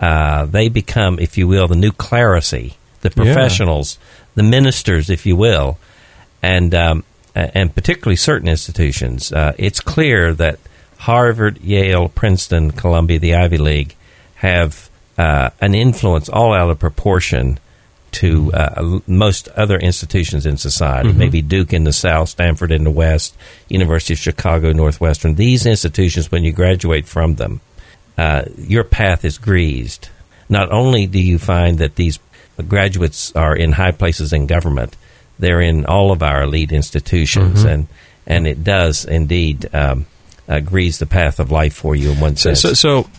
Uh, 0.00 0.46
they 0.46 0.68
become, 0.70 1.18
if 1.18 1.36
you 1.36 1.46
will, 1.46 1.68
the 1.68 1.76
new 1.76 1.92
clerisy, 1.92 2.74
the 3.02 3.10
Yeah. 3.14 3.22
professionals, 3.24 3.98
the 4.34 4.42
ministers, 4.42 5.10
if 5.10 5.26
you 5.26 5.36
will, 5.36 5.76
and 6.42 6.74
um, 6.74 7.04
and 7.34 7.74
particularly 7.74 8.16
certain 8.16 8.48
institutions. 8.48 9.30
Uh, 9.30 9.52
it's 9.58 9.80
clear 9.80 10.32
that 10.34 10.58
Harvard, 10.98 11.58
Yale, 11.58 12.08
Princeton, 12.08 12.72
Columbia, 12.72 13.18
the 13.18 13.34
Ivy 13.34 13.58
League 13.58 13.94
have 14.36 14.90
uh, 15.18 15.50
an 15.60 15.74
influence 15.74 16.28
all 16.28 16.52
out 16.52 16.70
of 16.70 16.78
proportion 16.78 17.58
to 18.12 18.50
uh, 18.52 19.00
most 19.06 19.48
other 19.48 19.76
institutions 19.76 20.46
in 20.46 20.56
society. 20.56 21.12
Maybe 21.12 21.42
Duke 21.42 21.74
in 21.74 21.84
the 21.84 21.92
South, 21.92 22.30
Stanford 22.30 22.72
in 22.72 22.84
the 22.84 22.90
West, 22.90 23.36
University 23.68 24.14
of 24.14 24.18
Chicago, 24.18 24.72
Northwestern. 24.72 25.34
These 25.34 25.66
institutions, 25.66 26.30
when 26.30 26.42
you 26.42 26.52
graduate 26.52 27.06
from 27.06 27.34
them, 27.34 27.60
uh, 28.16 28.44
your 28.56 28.84
path 28.84 29.24
is 29.24 29.36
greased. 29.36 30.08
Not 30.48 30.72
only 30.72 31.06
do 31.06 31.20
you 31.20 31.38
find 31.38 31.78
that 31.78 31.96
these 31.96 32.18
graduates 32.68 33.34
are 33.36 33.54
in 33.54 33.72
high 33.72 33.92
places 33.92 34.32
in 34.32 34.46
government, 34.46 34.96
they're 35.38 35.60
in 35.60 35.84
all 35.84 36.10
of 36.10 36.22
our 36.22 36.44
elite 36.44 36.72
institutions, 36.72 37.64
and 37.64 37.88
and 38.26 38.46
it 38.46 38.64
does 38.64 39.04
indeed 39.04 39.68
um, 39.74 40.06
uh, 40.48 40.60
grease 40.60 40.98
the 40.98 41.06
path 41.06 41.40
of 41.40 41.50
life 41.50 41.74
for 41.74 41.94
you 41.96 42.10
in 42.12 42.20
one 42.20 42.36
sense. 42.36 42.60
so, 42.60 42.72
so 42.74 43.10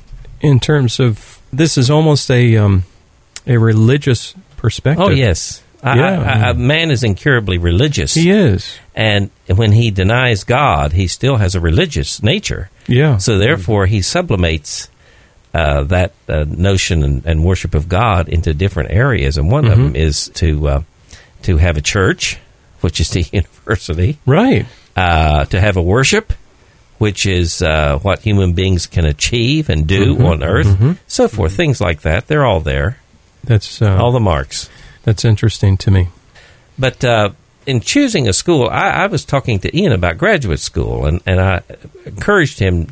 in 0.41 0.60
terms 0.60 1.00
of 1.00 1.39
this 1.51 1.77
is 1.77 1.89
almost 1.89 2.29
a 2.31 2.57
um, 2.57 2.84
a 3.46 3.57
religious 3.57 4.34
perspective. 4.57 5.03
oh 5.05 5.10
yes, 5.10 5.62
Yeah. 5.84 5.91
I- 6.22 6.48
I- 6.48 6.50
a 6.50 6.53
man 6.53 6.91
is 6.91 7.03
incurably 7.03 7.57
religious. 7.57 8.13
he 8.13 8.29
is. 8.31 8.77
And 8.96 9.29
when 9.48 9.72
he 9.72 9.91
denies 9.91 10.43
God, 10.43 10.91
he 10.93 11.07
still 11.07 11.36
has 11.38 11.53
a 11.55 11.60
religious 11.60 12.22
nature. 12.24 12.69
Yeah. 12.88 13.17
So 13.17 13.38
therefore, 13.38 13.86
he 13.86 14.01
sublimates 14.01 14.89
uh, 15.53 15.84
that 15.84 16.12
uh, 16.27 16.46
notion 16.48 17.03
and, 17.03 17.25
and 17.25 17.43
worship 17.43 17.75
of 17.75 17.88
God 17.88 18.27
into 18.29 18.53
different 18.53 18.91
areas. 18.91 19.38
And 19.38 19.51
one 19.51 19.65
of 19.65 19.77
them 19.77 19.96
is 19.96 20.29
to 20.36 20.67
uh, 20.67 20.81
to 21.43 21.57
have 21.57 21.77
a 21.77 21.81
church, 21.81 22.38
which 22.81 23.00
is 23.00 23.10
the 23.12 23.22
university, 23.31 24.17
right. 24.25 24.65
uh, 24.96 25.46
to 25.46 25.60
have 25.62 25.77
a 25.77 25.81
worship, 25.81 26.34
which 26.98 27.25
is 27.25 27.62
uh, 27.62 28.00
what 28.00 28.20
human 28.20 28.54
beings 28.54 28.88
can 28.88 29.06
achieve 29.06 29.70
and 29.70 29.86
do 29.88 30.18
on 30.25 30.44
earth, 30.44 31.00
so 31.08 31.27
forth. 31.27 31.54
Things 31.56 31.80
like 31.80 32.01
that. 32.01 32.27
They're 32.27 32.46
all 32.46 32.60
there, 32.62 32.98
That's 33.44 33.82
uh, 33.82 33.98
all 33.98 34.12
the 34.12 34.20
marks. 34.20 34.70
that's 35.04 35.24
interesting 35.25 35.77
to 35.77 35.92
me. 35.92 36.10
But 36.80 37.04
uh, 37.04 37.30
in 37.66 37.82
choosing 37.82 38.27
a 38.27 38.34
school, 38.34 38.68
I, 38.70 38.89
I 38.89 39.08
was 39.08 39.25
talking 39.25 39.60
to 39.60 39.77
Ian 39.77 39.92
about 39.92 40.18
graduate 40.18 40.60
school, 40.60 41.06
and, 41.06 41.22
and 41.25 41.39
I 41.39 41.62
encouraged 42.06 42.60
him 42.60 42.88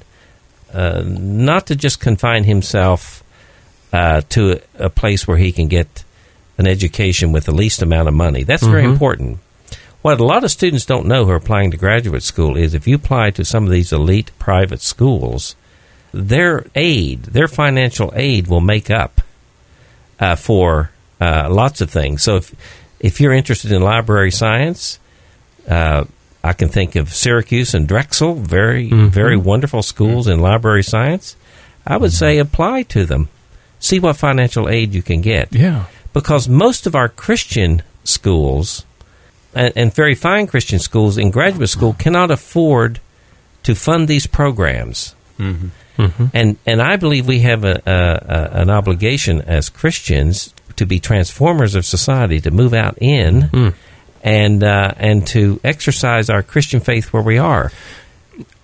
uh, 0.74 1.03
not 1.05 1.67
to 1.67 1.75
just 1.75 2.00
confine 2.00 2.43
himself 2.43 3.24
uh, 3.93 4.21
to 4.29 4.59
a, 4.79 4.85
a 4.85 4.89
place 4.89 5.27
where 5.27 5.38
he 5.38 5.51
can 5.51 5.67
get 5.67 6.03
an 6.57 6.67
education 6.67 7.31
with 7.31 7.45
the 7.45 7.53
least 7.53 7.81
amount 7.81 8.07
of 8.07 8.13
money. 8.13 8.43
That's 8.43 8.63
very 8.63 8.83
important. 8.85 9.39
What 10.05 10.19
a 10.19 10.24
lot 10.24 10.43
of 10.43 10.51
students 10.51 10.85
don't 10.85 11.07
know 11.07 11.25
who 11.25 11.31
are 11.31 11.38
applying 11.38 11.71
to 11.71 11.77
graduate 11.77 12.21
school 12.21 12.57
is 12.57 12.75
if 12.75 12.88
you 12.88 12.93
apply 12.93 13.31
to 13.31 13.43
some 13.43 13.63
of 13.63 13.71
these 13.71 13.91
elite 13.91 14.29
private 14.38 14.81
schools, 14.81 15.55
their 16.12 16.67
aid, 16.75 17.24
their 17.24 17.47
financial 17.47 18.13
aid, 18.15 18.45
will 18.45 18.62
make 18.62 18.91
up 18.91 19.21
uh, 20.19 20.35
for 20.35 20.91
uh, 21.19 21.47
lots 21.50 21.81
of 21.81 21.89
things. 21.89 22.21
So 22.21 22.35
if 22.35 22.53
if 23.00 23.19
you're 23.19 23.33
interested 23.33 23.71
in 23.71 23.81
library 23.81 24.29
science, 24.29 25.00
uh, 25.67 26.03
I 26.43 26.53
can 26.53 26.69
think 26.69 26.95
of 26.95 27.12
Syracuse 27.12 27.74
and 27.74 27.88
Drexel, 27.88 28.35
very 28.35 28.91
very 28.91 29.38
wonderful 29.38 29.81
schools 29.81 30.27
in 30.27 30.39
library 30.39 30.83
science. 30.83 31.35
I 31.83 31.97
would 31.97 32.13
say 32.13 32.38
apply 32.38 32.83
to 32.93 33.07
them, 33.07 33.29
see 33.79 34.00
what 34.00 34.17
financial 34.17 34.69
aid 34.69 34.93
you 34.93 35.01
can 35.01 35.21
get. 35.21 35.51
Yeah. 35.51 35.85
because 36.13 36.47
most 36.47 36.85
of 36.85 36.93
our 36.93 37.09
Christian 37.09 37.81
schools 38.03 38.85
and, 39.55 39.74
and 39.75 39.93
very 39.93 40.15
fine 40.15 40.47
Christian 40.47 40.79
schools 40.79 41.17
in 41.17 41.31
graduate 41.31 41.69
school 41.69 41.93
cannot 41.93 42.31
afford 42.31 43.00
to 43.63 43.75
fund 43.75 44.07
these 44.07 44.27
programs. 44.27 45.15
Mm-hmm. 45.39 45.67
Mm-hmm. 45.97 46.25
And 46.33 46.57
and 46.65 46.81
I 46.81 46.97
believe 46.97 47.27
we 47.27 47.39
have 47.39 47.63
a, 47.63 47.81
a, 47.85 47.91
a, 47.91 48.62
an 48.62 48.69
obligation 48.69 49.41
as 49.41 49.69
Christians 49.69 50.53
to 50.75 50.85
be 50.85 51.00
transformers 51.00 51.75
of 51.75 51.85
society, 51.85 52.41
to 52.41 52.51
move 52.51 52.74
out 52.74 52.97
in, 53.00 53.43
mm. 53.43 53.74
and 54.21 54.63
uh, 54.63 54.93
and 54.97 55.25
to 55.27 55.59
exercise 55.63 56.29
our 56.29 56.43
Christian 56.43 56.79
faith 56.79 57.13
where 57.13 57.24
we 57.24 57.38
are. 57.38 57.71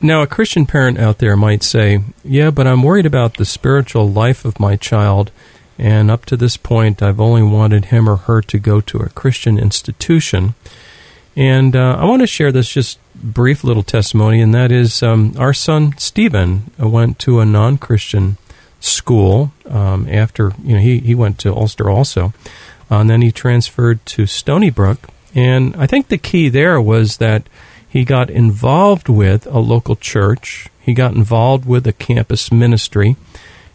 Now, 0.01 0.21
a 0.21 0.27
Christian 0.27 0.65
parent 0.65 0.99
out 0.99 1.19
there 1.19 1.37
might 1.37 1.63
say, 1.63 1.99
Yeah, 2.23 2.51
but 2.51 2.67
I'm 2.67 2.83
worried 2.83 3.05
about 3.05 3.37
the 3.37 3.45
spiritual 3.45 4.09
life 4.09 4.45
of 4.45 4.59
my 4.59 4.75
child, 4.75 5.31
and 5.81 6.11
up 6.11 6.25
to 6.27 6.37
this 6.37 6.57
point, 6.57 7.01
I've 7.01 7.19
only 7.19 7.41
wanted 7.41 7.85
him 7.85 8.07
or 8.07 8.15
her 8.15 8.39
to 8.43 8.59
go 8.59 8.81
to 8.81 8.99
a 8.99 9.09
Christian 9.09 9.57
institution. 9.57 10.53
And 11.35 11.75
uh, 11.75 11.95
I 11.97 12.05
want 12.05 12.21
to 12.21 12.27
share 12.27 12.51
this 12.51 12.69
just 12.69 12.99
brief 13.15 13.63
little 13.63 13.81
testimony, 13.81 14.41
and 14.41 14.53
that 14.53 14.71
is 14.71 15.01
um, 15.01 15.33
our 15.39 15.55
son 15.55 15.97
Stephen 15.97 16.69
uh, 16.79 16.87
went 16.87 17.17
to 17.19 17.39
a 17.39 17.47
non 17.47 17.79
Christian 17.79 18.37
school 18.79 19.53
um, 19.65 20.07
after, 20.07 20.53
you 20.63 20.75
know, 20.75 20.81
he, 20.81 20.99
he 20.99 21.15
went 21.15 21.39
to 21.39 21.51
Ulster 21.51 21.89
also, 21.89 22.31
uh, 22.91 22.97
and 22.97 23.09
then 23.09 23.23
he 23.23 23.31
transferred 23.31 24.05
to 24.05 24.27
Stony 24.27 24.69
Brook. 24.69 25.07
And 25.33 25.75
I 25.77 25.87
think 25.87 26.09
the 26.09 26.19
key 26.19 26.49
there 26.49 26.79
was 26.79 27.17
that 27.17 27.49
he 27.89 28.05
got 28.05 28.29
involved 28.29 29.09
with 29.09 29.47
a 29.47 29.59
local 29.59 29.95
church. 29.95 30.67
He 30.79 30.93
got 30.93 31.15
involved 31.15 31.65
with 31.65 31.87
a 31.87 31.93
campus 31.93 32.51
ministry. 32.51 33.15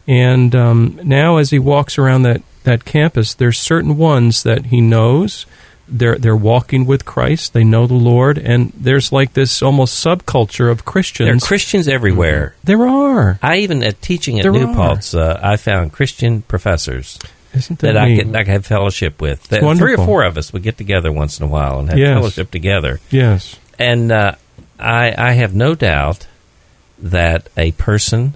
And 0.09 0.55
um, 0.55 1.01
now, 1.03 1.39
as 1.39 1.51
he 1.51 1.59
walks 1.59 1.99
around 1.99 2.23
that, 2.23 2.43
that 2.65 2.85
campus, 2.85 3.35
there's 3.35 3.59
certain 3.59 3.97
ones 3.97 4.43
that 4.45 4.67
he 4.67 4.81
knows. 4.81 5.47
They're, 5.89 6.17
they're 6.17 6.37
walking 6.37 6.85
with 6.85 7.05
Christ. 7.05 7.53
They 7.53 7.63
know 7.65 7.87
the 7.87 7.95
Lord. 7.95 8.39
And 8.39 8.73
there's 8.77 9.13
like 9.13 9.35
this 9.35 9.63
almost 9.63 10.05
subculture 10.05 10.71
of 10.71 10.85
Christians. 10.85 11.27
There 11.29 11.37
are 11.37 11.41
Christians. 11.41 11.87
Everywhere. 11.89 12.55
There 12.65 12.87
are. 12.87 13.39
I 13.43 13.59
even 13.59 13.83
at 13.85 14.03
teaching 14.03 14.39
at 14.39 14.43
There 14.43 14.53
New. 14.53 14.75
Paltz, 14.75 15.15
uh, 15.15 15.39
I 15.43 15.57
found 15.57 15.93
Christian 15.93 16.43
professors 16.43 17.19
Isn't 17.55 17.79
that, 17.81 17.93
that 17.93 17.97
I 17.97 18.17
could 18.17 18.35
I 18.35 18.41
could 18.45 18.53
have 18.53 18.67
fellowship 18.67 19.21
with. 19.21 19.45
That 19.49 19.61
three 19.77 19.95
or 19.95 20.05
four 20.05 20.25
of 20.25 20.37
us 20.37 20.53
would 20.53 20.65
get 20.65 20.77
together 20.77 21.13
once 21.13 21.39
in 21.39 21.47
a 21.47 21.49
while 21.49 21.79
and 21.79 21.89
have 21.89 21.99
Yes. 21.99 22.19
fellowship 22.19 22.51
together. 22.51 22.99
Yes. 23.11 23.57
And 23.79 24.11
uh, 24.11 24.35
I, 24.81 25.15
I 25.17 25.33
have 25.35 25.55
no 25.55 25.75
doubt 25.77 26.27
that 26.99 27.49
a 27.57 27.73
person 27.73 28.35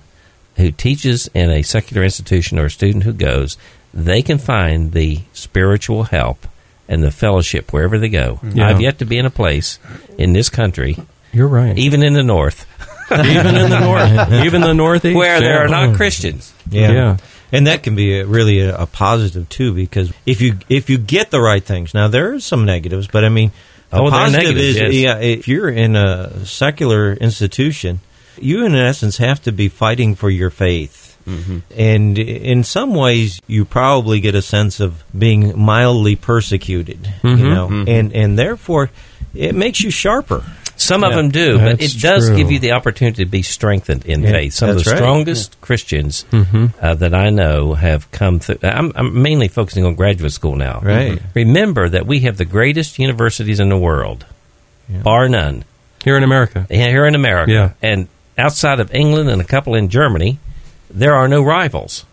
who 0.61 0.71
teaches 0.71 1.29
in 1.35 1.51
a 1.51 1.63
secular 1.63 2.03
institution 2.05 2.59
or 2.59 2.67
a 2.67 2.71
student 2.71 3.05
who 3.05 3.13
goes, 3.13 3.57
they 3.93 4.23
can 4.23 4.39
find 4.39 4.93
the 4.93 5.21
spiritual 5.33 6.05
help 6.05 6.47
and 6.89 7.03
the 7.03 7.11
fellowship 7.11 7.73
wherever 7.73 7.99
they 7.99 8.09
go. 8.09 8.35
Mm-hmm. 8.37 8.59
Yeah. 8.59 8.69
I've 8.69 8.81
yet 8.81 8.99
to 8.99 9.05
be 9.05 9.19
in 9.19 9.27
a 9.27 9.31
place 9.31 9.79
in 10.19 10.33
this 10.33 10.49
country, 10.49 10.97
You're 11.33 11.49
right. 11.49 11.77
even 11.79 12.03
in 12.03 12.13
the 12.15 12.23
north, 12.23 12.67
even 13.13 13.57
in 13.57 13.71
the 13.71 13.81
north, 13.81 14.33
even 14.45 14.61
the 14.61 14.75
northeast, 14.75 15.17
where 15.17 15.41
there 15.41 15.65
are 15.65 15.69
not 15.69 15.97
Christians. 15.97 16.53
Yeah. 16.69 16.91
Yeah. 16.93 17.17
And 17.53 17.67
that 17.67 17.83
can 17.83 17.97
be 17.97 18.21
a, 18.21 18.27
really 18.27 18.61
a, 18.61 18.77
a 18.83 18.87
positive 18.87 19.49
too, 19.49 19.75
because 19.75 20.13
if 20.25 20.41
you 20.41 20.59
if 20.69 20.89
you 20.89 20.99
get 20.99 21.33
the 21.33 21.41
right 21.41 21.63
things, 21.63 21.95
now 21.95 22.07
there 22.07 22.33
are 22.35 22.39
some 22.41 22.65
negatives, 22.65 23.09
but 23.09 23.25
I 23.25 23.29
mean, 23.29 23.51
the 23.91 23.97
Oh, 23.99 24.03
there 24.05 24.21
positive 24.21 24.43
negatives, 24.55 24.77
is 24.77 24.77
yes. 24.77 24.95
yeah, 24.95 25.19
if 25.19 25.49
you're 25.49 25.69
in 25.69 25.97
a 25.97 26.47
secular 26.47 27.13
institution, 27.13 27.99
you 28.39 28.65
in 28.65 28.75
essence 28.75 29.19
have 29.19 29.43
to 29.43 29.53
be 29.53 29.69
fighting 29.69 30.15
for 30.15 30.31
your 30.31 30.51
faith. 30.51 31.19
Mm-hmm. 31.27 31.59
And 31.77 32.19
in 32.19 32.65
some 32.65 32.95
ways, 32.95 33.41
you 33.47 33.65
probably 33.65 34.21
get 34.21 34.35
a 34.35 34.43
sense 34.43 34.81
of 34.81 35.05
being 35.17 35.59
mildly 35.59 36.17
persecuted, 36.17 37.07
you 37.23 37.31
mm-hmm. 37.31 37.49
know, 37.49 37.69
mm-hmm. 37.69 37.89
and 37.89 38.13
and 38.15 38.39
therefore, 38.39 38.91
it 39.35 39.55
makes 39.55 39.83
you 39.83 39.91
sharper. 39.91 40.43
Some 40.77 41.05
of 41.05 41.13
them 41.13 41.29
do, 41.29 41.59
but 41.59 41.83
it 41.83 42.01
does 42.01 42.29
true. 42.29 42.39
give 42.39 42.51
you 42.51 42.59
the 42.59 42.73
opportunity 42.73 43.23
to 43.23 43.31
be 43.31 43.43
strengthened 43.43 44.07
in 44.07 44.23
Yeah, 44.23 44.31
faith. 44.31 44.55
Some 44.55 44.71
of 44.71 44.83
the 44.83 44.91
right. 44.91 44.97
strongest 44.97 45.61
Christians 45.61 46.25
Mm-hmm. 46.31 46.67
uh, 46.81 46.95
that 46.95 47.13
I 47.13 47.29
know 47.29 47.75
have 47.75 48.11
come 48.11 48.39
through. 48.41 48.61
I'm, 48.63 48.91
I'm 48.97 49.21
mainly 49.23 49.49
focusing 49.49 49.85
on 49.85 49.95
graduate 49.95 50.33
school 50.33 50.57
now. 50.57 50.81
Right. 50.81 51.21
Remember 51.35 51.87
that 51.87 52.07
we 52.07 52.21
have 52.21 52.39
the 52.39 52.47
greatest 52.47 52.99
universities 52.99 53.61
in 53.61 53.69
the 53.69 53.77
world, 53.77 54.25
bar 54.89 55.29
none, 55.29 55.65
Here 56.03 56.17
in 56.17 56.23
America. 56.23 56.67
here 56.71 57.05
in 57.05 57.15
America. 57.15 57.53
Yeah. 57.53 57.73
And 57.83 58.09
outside 58.41 58.81
of 58.81 58.95
England 58.95 59.31
and 59.31 59.41
a 59.41 59.45
couple 59.45 59.75
in 59.75 59.89
Germany, 59.89 60.39
there 60.89 61.15
are 61.15 61.29
no 61.29 61.43
rivals. 61.43 62.05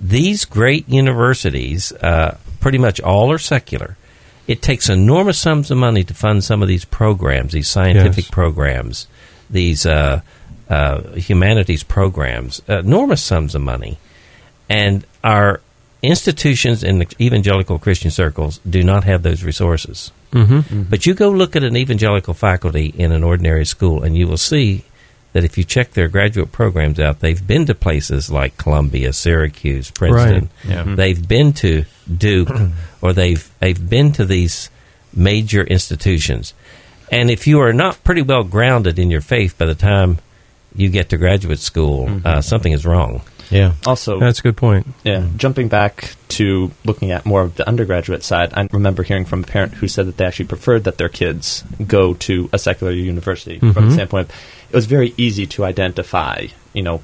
These 0.00 0.44
great 0.44 0.88
universities, 0.88 1.92
uh, 1.92 2.36
pretty 2.60 2.78
much 2.78 3.00
all 3.00 3.32
are 3.32 3.38
secular. 3.38 3.96
It 4.46 4.60
takes 4.62 4.88
enormous 4.88 5.38
sums 5.38 5.70
of 5.70 5.78
money 5.78 6.04
to 6.04 6.14
fund 6.14 6.44
some 6.44 6.62
of 6.62 6.68
these 6.68 6.84
programs, 6.84 7.52
these 7.52 7.68
scientific 7.68 8.24
Yes. 8.24 8.30
programs, 8.30 9.06
these 9.50 9.86
uh, 9.86 10.20
uh, 10.68 11.00
humanities 11.14 11.82
programs, 11.82 12.60
enormous 12.68 13.22
sums 13.22 13.54
of 13.54 13.62
money. 13.62 13.98
And 14.68 15.04
our 15.24 15.60
institutions 16.02 16.84
in 16.84 16.98
the 16.98 17.06
evangelical 17.20 17.78
Christian 17.78 18.10
circles 18.10 18.60
do 18.68 18.84
not 18.84 19.04
have 19.04 19.22
those 19.22 19.42
resources. 19.42 20.12
Mm-hmm. 20.32 20.82
But 20.82 21.06
you 21.06 21.14
go 21.14 21.30
look 21.30 21.56
at 21.56 21.64
an 21.64 21.76
evangelical 21.76 22.34
faculty 22.34 22.92
in 22.96 23.12
an 23.12 23.24
ordinary 23.24 23.64
school, 23.64 24.02
and 24.02 24.16
you 24.16 24.28
will 24.28 24.36
see 24.36 24.84
that 25.36 25.44
if 25.44 25.58
you 25.58 25.64
check 25.64 25.90
their 25.90 26.08
graduate 26.08 26.50
programs 26.50 26.98
out, 26.98 27.20
they've 27.20 27.46
been 27.46 27.66
to 27.66 27.74
places 27.74 28.30
like 28.30 28.56
Columbia, 28.56 29.12
Syracuse, 29.12 29.90
Princeton. 29.90 30.48
Yeah. 30.66 30.76
Mm-hmm. 30.76 30.94
They've 30.94 31.28
been 31.28 31.52
to 31.52 31.84
Duke, 32.10 32.48
or 33.02 33.12
they've 33.12 33.46
they've 33.60 33.90
been 33.90 34.12
to 34.12 34.24
these 34.24 34.70
major 35.14 35.62
institutions. 35.62 36.54
And 37.12 37.30
if 37.30 37.46
you 37.46 37.60
are 37.60 37.74
not 37.74 38.02
pretty 38.02 38.22
well 38.22 38.44
grounded 38.44 38.98
in 38.98 39.10
your 39.10 39.20
faith 39.20 39.58
by 39.58 39.66
the 39.66 39.74
time 39.74 40.20
you 40.74 40.88
get 40.88 41.10
to 41.10 41.18
graduate 41.18 41.58
school, 41.58 42.06
mm-hmm. 42.06 42.26
uh, 42.26 42.40
something 42.40 42.72
is 42.72 42.86
wrong. 42.86 43.20
Yeah. 43.50 43.74
Also, 43.86 44.18
That's 44.18 44.38
a 44.38 44.42
good 44.42 44.56
point. 44.56 44.86
Yeah, 45.04 45.28
jumping 45.36 45.68
back 45.68 46.14
to 46.28 46.70
looking 46.86 47.10
at 47.10 47.26
more 47.26 47.42
of 47.42 47.56
the 47.56 47.68
undergraduate 47.68 48.24
side, 48.24 48.52
I 48.54 48.66
remember 48.72 49.02
hearing 49.02 49.26
from 49.26 49.44
a 49.44 49.46
parent 49.46 49.74
who 49.74 49.86
said 49.86 50.06
that 50.06 50.16
they 50.16 50.24
actually 50.24 50.46
preferred 50.46 50.84
that 50.84 50.96
their 50.96 51.10
kids 51.10 51.62
go 51.86 52.14
to 52.14 52.48
a 52.54 52.58
secular 52.58 52.92
university 52.92 53.58
from 53.58 53.72
the 53.72 53.80
mm-hmm. 53.80 53.90
standpoint 53.90 54.30
of 54.30 54.36
it 54.70 54.74
was 54.74 54.86
very 54.86 55.14
easy 55.16 55.46
to 55.46 55.64
identify, 55.64 56.46
you 56.72 56.82
know, 56.82 57.00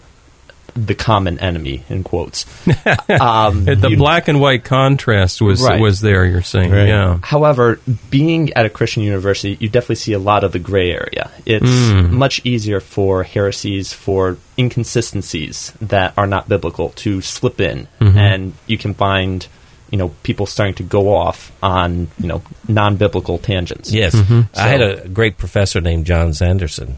the 0.74 0.94
common 0.94 1.38
enemy 1.38 1.84
in 1.90 2.02
quotes. 2.02 2.46
um, 3.20 3.66
the 3.66 3.88
you- 3.90 3.96
black 3.98 4.28
and 4.28 4.40
white 4.40 4.64
contrast 4.64 5.42
was 5.42 5.60
Right. 5.62 5.78
was 5.78 6.00
there. 6.00 6.24
You're 6.24 6.40
saying, 6.40 6.70
Right. 6.70 6.88
yeah, 6.88 7.18
However, 7.22 7.78
being 8.08 8.54
at 8.54 8.64
a 8.64 8.70
Christian 8.70 9.02
university, 9.02 9.58
you 9.60 9.68
definitely 9.68 9.96
see 9.96 10.14
a 10.14 10.18
lot 10.18 10.44
of 10.44 10.52
the 10.52 10.58
gray 10.58 10.90
area. 10.92 11.30
It's 11.44 11.66
Mm. 11.68 12.12
much 12.12 12.40
easier 12.44 12.80
for 12.80 13.22
heresies, 13.22 13.92
for 13.92 14.38
inconsistencies 14.58 15.72
that 15.80 16.14
are 16.16 16.26
not 16.26 16.48
biblical 16.48 16.90
to 16.96 17.20
slip 17.20 17.60
in, 17.60 17.86
Mhm. 18.00 18.16
and 18.16 18.52
you 18.66 18.78
can 18.78 18.94
find, 18.94 19.46
you 19.90 19.98
know, 19.98 20.10
people 20.22 20.46
starting 20.46 20.74
to 20.76 20.82
go 20.82 21.14
off 21.14 21.52
on, 21.62 22.08
you 22.18 22.28
know, 22.28 22.40
non-biblical 22.68 23.38
tangents. 23.38 23.92
Yes. 23.92 24.14
Mhm. 24.14 24.48
I 24.56 24.68
had 24.68 24.80
a 24.80 25.06
great 25.08 25.36
professor 25.36 25.80
named 25.80 26.06
John 26.06 26.32
Sanderson 26.32 26.96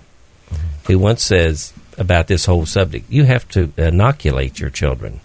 who 0.86 0.98
once 0.98 1.24
says 1.24 1.72
about 1.96 2.26
this 2.26 2.44
whole 2.46 2.66
subject 2.66 3.06
you 3.08 3.24
have 3.24 3.46
to 3.48 3.72
inoculate 3.76 4.58
your 4.60 4.70
children. 4.70 5.20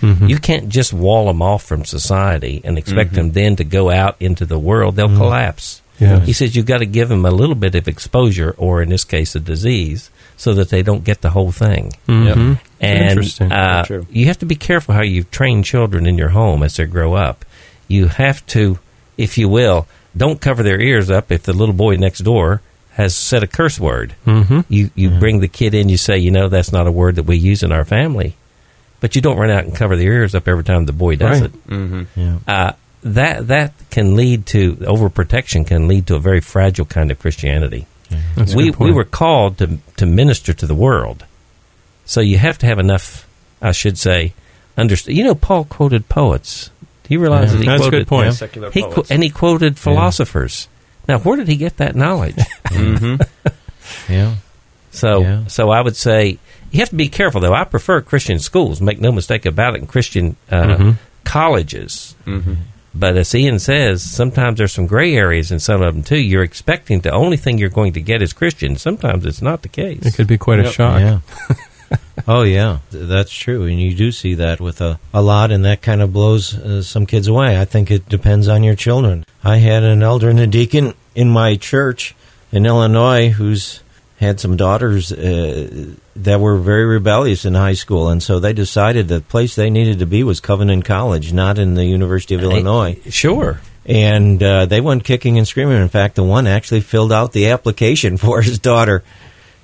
Mhm. 0.00 0.28
You 0.28 0.38
can't 0.38 0.68
just 0.68 0.92
wall 0.92 1.26
them 1.26 1.42
off 1.42 1.62
from 1.64 1.84
society 1.84 2.60
and 2.64 2.78
expect 2.78 3.14
them 3.14 3.32
then 3.32 3.56
to 3.56 3.64
go 3.64 3.90
out 3.90 4.16
into 4.20 4.44
the 4.46 4.58
world. 4.58 4.96
They'll 4.96 5.08
collapse. 5.16 5.80
Yes. 5.98 6.26
He 6.26 6.32
says 6.32 6.54
you've 6.56 6.66
got 6.66 6.78
to 6.78 6.86
give 6.86 7.08
them 7.08 7.24
a 7.24 7.30
little 7.30 7.54
bit 7.54 7.74
of 7.74 7.86
exposure, 7.86 8.54
or 8.58 8.82
in 8.82 8.88
this 8.88 9.04
case, 9.04 9.34
a 9.36 9.40
disease, 9.40 10.10
so 10.36 10.52
that 10.54 10.68
they 10.70 10.82
don't 10.82 11.04
get 11.04 11.20
the 11.20 11.30
whole 11.30 11.52
thing. 11.52 11.92
Mhm. 12.08 12.58
And 12.80 13.10
Interesting. 13.10 13.52
uh, 13.52 13.84
True. 13.84 14.06
you 14.10 14.26
have 14.26 14.38
to 14.38 14.46
be 14.46 14.54
careful 14.56 14.94
how 14.94 15.02
you 15.02 15.24
train 15.24 15.62
children 15.62 16.06
in 16.06 16.18
your 16.18 16.30
home 16.30 16.62
as 16.62 16.76
they 16.76 16.84
grow 16.86 17.14
up. 17.14 17.44
You 17.88 18.08
have 18.08 18.44
to, 18.48 18.78
if 19.16 19.36
you 19.38 19.48
will, 19.48 19.86
don't 20.16 20.40
cover 20.40 20.62
their 20.62 20.80
ears 20.80 21.10
up 21.10 21.30
if 21.30 21.44
the 21.44 21.52
little 21.52 21.74
boy 21.74 21.96
next 21.96 22.20
door 22.20 22.60
has 22.94 23.16
said 23.16 23.42
a 23.42 23.46
curse 23.46 23.80
word. 23.80 24.14
Mhm. 24.26 24.64
You 24.68 24.90
you 24.94 25.10
bring 25.10 25.40
the 25.40 25.48
kid 25.48 25.74
in, 25.74 25.88
you 25.88 25.96
say, 25.96 26.18
you 26.18 26.30
know, 26.30 26.48
that's 26.48 26.72
not 26.72 26.86
a 26.86 26.92
word 26.92 27.16
that 27.16 27.22
we 27.24 27.36
use 27.36 27.62
in 27.62 27.72
our 27.72 27.84
family, 27.84 28.34
but 29.00 29.16
you 29.16 29.22
don't 29.22 29.38
run 29.38 29.50
out 29.50 29.64
and 29.64 29.74
cover 29.74 29.96
their 29.96 30.12
ears 30.12 30.34
up 30.34 30.46
every 30.46 30.64
time 30.64 30.84
the 30.86 30.92
boy 30.92 31.16
does 31.16 31.40
Right. 31.40 31.50
it. 31.50 31.68
Mm-hmm. 31.68 32.02
Yeah. 32.20 32.36
Uh, 32.46 32.72
that 33.04 33.48
that 33.48 33.72
can 33.90 34.14
lead 34.14 34.46
to 34.46 34.74
overprotection 34.76 35.66
can 35.66 35.88
lead 35.88 36.06
to 36.06 36.14
a 36.14 36.20
very 36.20 36.40
fragile 36.40 36.84
kind 36.84 37.10
of 37.10 37.18
Christianity 37.18 37.86
That's 38.36 38.52
a 38.52 38.56
we 38.56 38.70
we 38.70 38.92
were 38.92 39.04
called 39.04 39.58
to 39.58 39.78
to 39.96 40.06
minister 40.06 40.52
to 40.52 40.66
the 40.66 40.74
world, 40.74 41.24
so 42.04 42.20
you 42.20 42.38
have 42.38 42.58
to 42.58 42.66
have 42.66 42.78
enough. 42.78 43.26
I 43.60 43.72
should 43.72 43.96
say, 43.96 44.34
understand. 44.76 45.16
You 45.16 45.24
know, 45.24 45.34
Paul 45.34 45.64
quoted 45.64 46.08
poets. 46.08 46.70
Do 47.04 47.14
you 47.14 47.20
realize 47.20 47.52
Yeah. 47.52 47.58
that 47.58 47.62
he 47.62 47.66
That's 47.68 47.80
a 47.80 47.84
quoted 47.84 47.98
good 48.00 48.06
point. 48.08 48.34
Secular 48.34 48.70
He 48.70 48.82
qu- 48.82 49.04
and 49.10 49.22
he 49.22 49.30
quoted 49.30 49.78
philosophers. 49.78 50.68
Now, 51.08 51.18
where 51.18 51.36
did 51.36 51.48
he 51.48 51.56
get 51.56 51.78
that 51.78 51.96
knowledge? 51.96 52.36
hmm 52.82 53.14
Yeah. 54.08 54.34
so, 54.90 55.20
Yeah. 55.22 55.46
so 55.46 55.70
I 55.70 55.80
would 55.80 55.96
say 55.96 56.38
you 56.70 56.80
have 56.80 56.90
to 56.90 56.96
be 56.96 57.08
careful. 57.08 57.40
Though 57.40 57.54
I 57.54 57.64
prefer 57.64 58.00
Christian 58.00 58.38
schools. 58.38 58.80
Make 58.80 59.00
no 59.00 59.12
mistake 59.12 59.44
about 59.46 59.74
it. 59.74 59.80
And 59.80 59.88
Christian 59.88 60.36
uh, 60.50 60.62
Mhm. 60.76 60.96
colleges 61.24 62.14
Mm-hmm. 62.26 62.54
But 62.94 63.16
as 63.16 63.34
Ian 63.34 63.58
says, 63.58 64.02
sometimes 64.02 64.58
there's 64.58 64.72
some 64.74 64.86
gray 64.86 65.14
areas 65.16 65.50
in 65.50 65.60
some 65.60 65.80
of 65.80 65.94
them 65.94 66.02
too. 66.02 66.18
You're 66.18 66.42
expecting 66.42 67.00
the 67.00 67.10
only 67.12 67.38
thing 67.38 67.56
you're 67.56 67.70
going 67.70 67.94
to 67.94 68.02
get 68.02 68.20
is 68.20 68.34
Christian. 68.34 68.76
Sometimes 68.76 69.24
it's 69.24 69.40
not 69.40 69.62
the 69.62 69.68
case. 69.70 70.04
It 70.04 70.14
could 70.14 70.26
be 70.26 70.36
quite 70.36 70.58
a 70.60 70.70
shock. 70.70 71.00
Yeah. 71.00 71.20
oh 72.28 72.42
yeah, 72.42 72.80
that's 72.90 73.32
true, 73.32 73.64
and 73.64 73.80
you 73.80 73.94
do 73.94 74.12
see 74.12 74.34
that 74.34 74.60
with 74.60 74.82
a, 74.82 74.98
a 75.14 75.22
lot, 75.22 75.50
and 75.50 75.64
that 75.64 75.80
kind 75.80 76.02
of 76.02 76.12
blows 76.12 76.54
uh, 76.54 76.82
some 76.82 77.06
kids 77.06 77.28
away. 77.28 77.58
I 77.58 77.64
think 77.64 77.90
it 77.90 78.10
depends 78.10 78.46
on 78.46 78.62
your 78.62 78.74
children. 78.76 79.24
I 79.42 79.56
had 79.56 79.82
an 79.84 80.02
elder 80.02 80.28
and 80.28 80.38
a 80.40 80.46
deacon 80.46 80.92
in 81.14 81.30
my 81.30 81.56
church 81.56 82.14
in 82.52 82.66
Illinois 82.66 83.30
who's 83.30 83.80
had 84.22 84.38
some 84.38 84.56
daughters 84.56 85.10
uh, 85.10 85.94
that 86.14 86.38
were 86.38 86.56
very 86.56 86.84
rebellious 86.84 87.44
in 87.44 87.54
high 87.54 87.72
school, 87.72 88.08
and 88.08 88.22
so 88.22 88.38
they 88.38 88.52
decided 88.52 89.08
the 89.08 89.20
place 89.20 89.56
they 89.56 89.68
needed 89.68 89.98
to 89.98 90.06
be 90.06 90.22
was 90.22 90.38
Covenant 90.38 90.84
College, 90.84 91.32
not 91.32 91.58
in 91.58 91.74
the 91.74 91.84
University 91.84 92.36
of 92.36 92.42
Illinois. 92.42 93.00
Sure. 93.10 93.60
And 93.84 94.40
uh, 94.40 94.66
they 94.66 94.80
went 94.80 95.02
kicking 95.02 95.38
and 95.38 95.48
screaming. 95.48 95.82
In 95.82 95.88
fact, 95.88 96.14
the 96.14 96.22
one 96.22 96.46
actually 96.46 96.82
filled 96.82 97.10
out 97.10 97.32
the 97.32 97.48
application 97.48 98.16
for 98.18 98.42
his 98.42 98.60
daughter. 98.60 99.02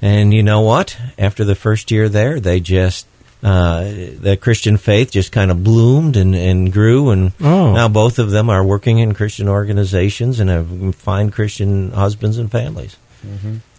And 0.03 0.35
you 0.35 0.42
know 0.42 0.62
what? 0.62 0.96
After 1.16 1.44
the 1.44 1.55
first 1.55 1.92
year 1.92 2.09
there, 2.09 2.40
they 2.40 2.59
just 2.59 3.07
uh, 3.42 3.83
the 3.85 4.37
Christian 4.40 4.77
faith 4.77 5.11
just 5.12 5.31
kind 5.33 5.51
of 5.51 5.62
bloomed 5.62 6.16
and, 6.16 6.35
and 6.35 6.72
grew, 6.72 7.11
and 7.11 7.33
Oh. 7.40 7.72
now 7.72 7.88
both 7.88 8.18
of 8.18 8.31
them 8.31 8.51
are 8.51 8.64
working 8.64 8.98
in 8.98 9.14
Christian 9.14 9.48
organizations 9.48 10.40
and 10.40 10.51
have 10.51 10.94
fine 10.96 11.31
Christian 11.31 11.90
husbands 11.92 12.38
and 12.38 12.51
families. 12.51 12.96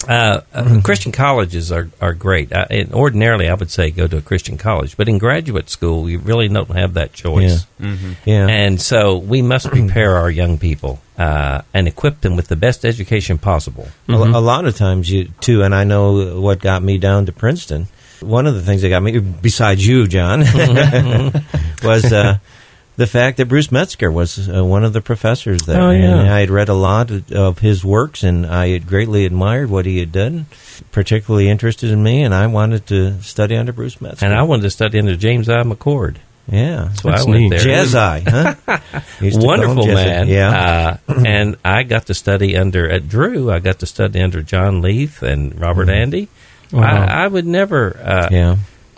Uh, 0.08 0.42
uh, 0.54 0.80
Christian 0.84 1.12
colleges 1.12 1.72
are, 1.72 1.90
are 2.02 2.14
great. 2.14 2.52
And 2.52 2.94
ordinarily, 2.94 3.50
I 3.50 3.54
would 3.54 3.70
say 3.72 3.90
go 3.92 4.08
to 4.08 4.18
a 4.18 4.22
Christian 4.22 4.58
college, 4.58 4.96
but 4.98 5.08
in 5.10 5.18
graduate 5.18 5.70
school, 5.70 6.10
you 6.10 6.20
really 6.20 6.48
don't 6.48 6.70
have 6.72 6.94
that 6.96 7.14
choice. 7.14 7.66
Yeah, 8.26 8.48
And 8.48 8.82
so 8.82 9.18
we 9.18 9.42
must 9.42 9.68
prepare 9.72 10.16
our 10.16 10.30
young 10.32 10.58
people 10.58 11.02
uh, 11.18 11.62
and 11.74 11.88
equip 11.88 12.22
them 12.22 12.36
with 12.36 12.48
the 12.48 12.56
best 12.56 12.86
education 12.86 13.38
possible. 13.38 13.88
A, 14.08 14.14
a 14.14 14.42
lot 14.42 14.66
of 14.66 14.76
times 14.78 15.10
you 15.10 15.30
too, 15.42 15.64
and 15.64 15.74
I 15.76 15.84
know 15.84 16.40
what 16.40 16.60
got 16.60 16.82
me 16.84 16.98
down 16.98 17.26
to 17.26 17.32
Princeton. 17.32 17.88
One 18.22 18.48
of 18.48 18.56
the 18.56 18.62
things 18.62 18.82
that 18.82 18.90
got 18.90 19.02
me, 19.04 19.20
besides 19.20 19.86
you, 19.86 20.08
John, 20.08 20.40
was 21.84 22.12
uh, 22.12 22.38
the 22.98 23.08
fact 23.08 23.38
that 23.38 23.48
Bruce 23.48 23.72
Metzger 23.72 24.12
was 24.12 24.50
uh, 24.50 24.64
one 24.64 24.84
of 24.84 24.94
the 24.94 25.02
professors 25.02 25.62
there, 25.64 25.82
Oh, 25.82 25.92
yeah. 25.92 26.20
and 26.20 26.30
I 26.30 26.40
had 26.42 26.50
read 26.50 26.70
a 26.70 26.74
lot 26.74 27.12
of 27.32 27.60
his 27.60 27.84
works, 27.86 28.24
and 28.24 28.46
I 28.46 28.70
had 28.70 28.88
greatly 28.88 29.26
admired 29.26 29.70
what 29.70 29.86
he 29.86 30.00
had 30.00 30.12
done. 30.12 30.46
Particularly 30.92 31.50
interested 31.50 31.92
in 31.92 32.02
me, 32.02 32.24
and 32.24 32.34
I 32.34 32.48
wanted 32.48 32.86
to 32.88 33.22
study 33.22 33.56
under 33.58 33.74
Bruce 33.74 34.00
Metzger. 34.00 34.26
And 34.26 34.34
I 34.34 34.44
wanted 34.44 34.64
to 34.64 34.70
study 34.70 34.98
under 34.98 35.16
James 35.18 35.50
I. 35.50 35.62
McCord. 35.64 36.16
yeah, 36.50 36.94
So 36.94 37.10
That's 37.10 37.26
I 37.26 37.30
went 37.30 37.42
neat. 37.42 37.50
there. 37.50 37.60
Jazz 37.60 37.96
Eye, 37.96 38.24
huh? 38.26 38.56
Used 39.22 39.42
to 39.42 39.46
call 39.46 39.56
him 39.62 39.68
Wonderful 39.76 39.88
man. 39.88 40.28
Yeah, 40.30 40.98
Uh, 41.10 41.14
and 41.26 41.58
I 41.66 41.84
got 41.84 42.06
to 42.08 42.14
study 42.14 42.56
under, 42.56 42.90
at 42.90 43.10
Drew, 43.10 43.52
I 43.52 43.60
got 43.60 43.80
to 43.80 43.86
study 43.86 44.22
under 44.22 44.42
John 44.42 44.82
Leith 44.82 45.22
and 45.22 45.60
Robert 45.60 45.90
Andy. 45.90 46.30
Wow. 46.72 46.84
I, 46.84 47.24
I 47.24 47.28
would 47.28 47.46
never. 47.46 47.98
Uh, 47.98 48.28
yeah. 48.32 48.58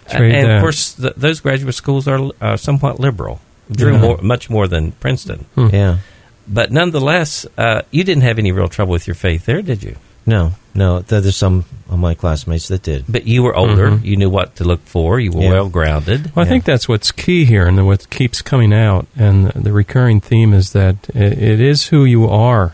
Trade 0.10 0.36
and 0.36 0.48
that. 0.50 0.56
of 0.58 0.62
course, 0.62 0.94
th- 0.96 1.14
those 1.16 1.40
graduate 1.40 1.74
schools 1.76 2.08
are 2.08 2.32
uh, 2.42 2.58
somewhat 2.58 3.00
liberal. 3.00 3.40
Drew 3.72 3.94
Yeah. 3.94 4.02
more, 4.02 4.18
much 4.22 4.50
more 4.50 4.68
than 4.68 4.92
Princeton. 4.94 5.46
Yeah. 5.56 6.00
But 6.48 6.72
nonetheless, 6.72 7.46
uh, 7.58 7.84
you 7.92 8.04
didn't 8.04 8.24
have 8.24 8.38
any 8.40 8.52
real 8.52 8.68
trouble 8.68 8.92
with 8.92 9.08
your 9.08 9.16
faith 9.16 9.46
there, 9.46 9.62
did 9.62 9.84
you? 9.84 9.96
No, 10.26 10.52
no. 10.76 11.00
There's 11.00 11.36
some 11.38 11.64
of 11.90 11.98
my 11.98 12.14
classmates 12.14 12.68
that 12.68 12.84
did. 12.84 13.06
But 13.08 13.26
you 13.26 13.42
were 13.44 13.56
older. 13.56 13.92
Mhm. 13.92 14.04
You 14.04 14.18
knew 14.18 14.30
what 14.30 14.56
to 14.58 14.64
look 14.66 14.82
for. 14.86 15.20
You 15.20 15.32
were 15.32 15.42
Yeah. 15.44 15.52
well 15.52 15.70
grounded. 15.70 16.36
Well, 16.36 16.46
I 16.46 16.50
think 16.50 16.66
that's 16.66 16.88
what's 16.90 17.12
key 17.12 17.46
here, 17.46 17.66
and 17.66 17.86
what 17.88 18.10
keeps 18.10 18.42
coming 18.42 18.74
out. 18.74 19.08
And 19.18 19.48
the 19.52 19.72
recurring 19.72 20.20
theme 20.20 20.54
is 20.54 20.74
that 20.74 20.98
it 21.16 21.60
is 21.62 21.88
who 21.88 22.04
you 22.06 22.28
are 22.28 22.74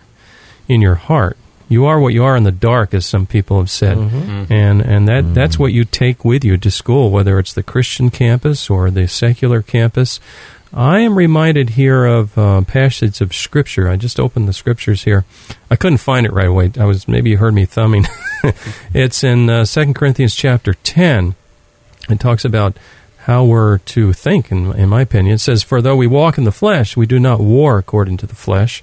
in 0.68 0.82
your 0.82 0.96
heart. 0.96 1.38
You 1.70 1.86
are 1.86 2.00
what 2.00 2.14
you 2.14 2.24
are 2.24 2.38
in 2.38 2.44
the 2.44 2.52
dark, 2.52 2.94
as 2.94 3.06
some 3.06 3.26
people 3.26 3.60
have 3.60 3.70
said, 3.70 3.98
and 4.50 4.82
and 4.82 5.08
that 5.08 5.34
that's 5.34 5.60
what 5.60 5.74
you 5.74 5.84
take 5.84 6.24
with 6.24 6.46
you 6.46 6.58
to 6.58 6.72
school, 6.72 7.12
whether 7.12 7.40
it's 7.40 7.54
the 7.54 7.64
Christian 7.64 8.10
campus 8.10 8.70
or 8.70 8.90
the 8.90 9.08
secular 9.08 9.62
campus. 9.62 10.20
I 10.74 11.00
am 11.00 11.18
reminded 11.18 11.72
here 11.72 12.06
of 12.06 12.38
uh, 12.38 12.62
passage 12.62 13.22
of 13.22 13.34
Scripture. 13.34 13.90
I 13.90 13.96
just 13.96 14.20
opened 14.20 14.48
the 14.48 14.54
Scriptures 14.54 15.04
here. 15.04 15.26
I 15.72 15.76
couldn't 15.76 16.00
find 16.00 16.26
it 16.26 16.34
right 16.34 16.48
away. 16.48 16.72
I 16.80 16.86
was 16.86 17.08
maybe 17.08 17.32
you 17.32 17.38
heard 17.38 17.54
me 17.54 17.66
thumbing. 17.66 18.06
it's 18.94 19.24
in 19.24 19.50
uh, 19.50 19.66
Second 19.66 19.96
Corinthians 19.96 20.36
chapter 20.36 20.74
ten. 20.74 21.36
It 22.10 22.20
talks 22.20 22.46
about 22.46 22.78
how 23.28 23.44
we're 23.44 23.80
to 23.80 24.14
think, 24.14 24.54
in, 24.54 24.72
in 24.74 24.88
my 24.88 25.02
opinion. 25.02 25.36
It 25.36 25.40
says, 25.40 25.62
For 25.62 25.82
though 25.82 25.98
we 25.98 26.08
walk 26.08 26.38
in 26.38 26.46
the 26.46 26.52
flesh, 26.52 26.96
we 26.96 27.06
do 27.06 27.20
not 27.20 27.42
war 27.42 27.78
according 27.78 28.16
to 28.18 28.26
the 28.26 28.36
flesh. 28.36 28.82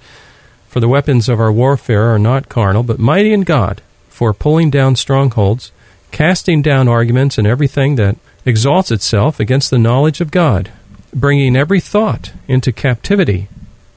For 0.75 0.81
the 0.81 0.89
weapons 0.89 1.29
of 1.29 1.39
our 1.39 1.53
warfare 1.53 2.13
are 2.13 2.19
not 2.19 2.49
carnal, 2.49 2.83
but 2.83 2.99
mighty 2.99 3.33
in 3.33 3.43
God, 3.43 3.81
for 4.09 4.35
pulling 4.35 4.71
down 4.71 4.97
strongholds, 4.97 5.71
casting 6.11 6.63
down 6.63 6.89
arguments 6.89 7.39
and 7.39 7.47
everything 7.47 7.95
that 7.95 8.17
exalts 8.45 8.91
itself 8.91 9.39
against 9.39 9.71
the 9.71 9.79
knowledge 9.79 10.21
of 10.21 10.33
God, 10.33 10.73
bringing 11.15 11.55
every 11.55 11.79
thought 11.79 12.33
into 12.49 12.73
captivity 12.73 13.47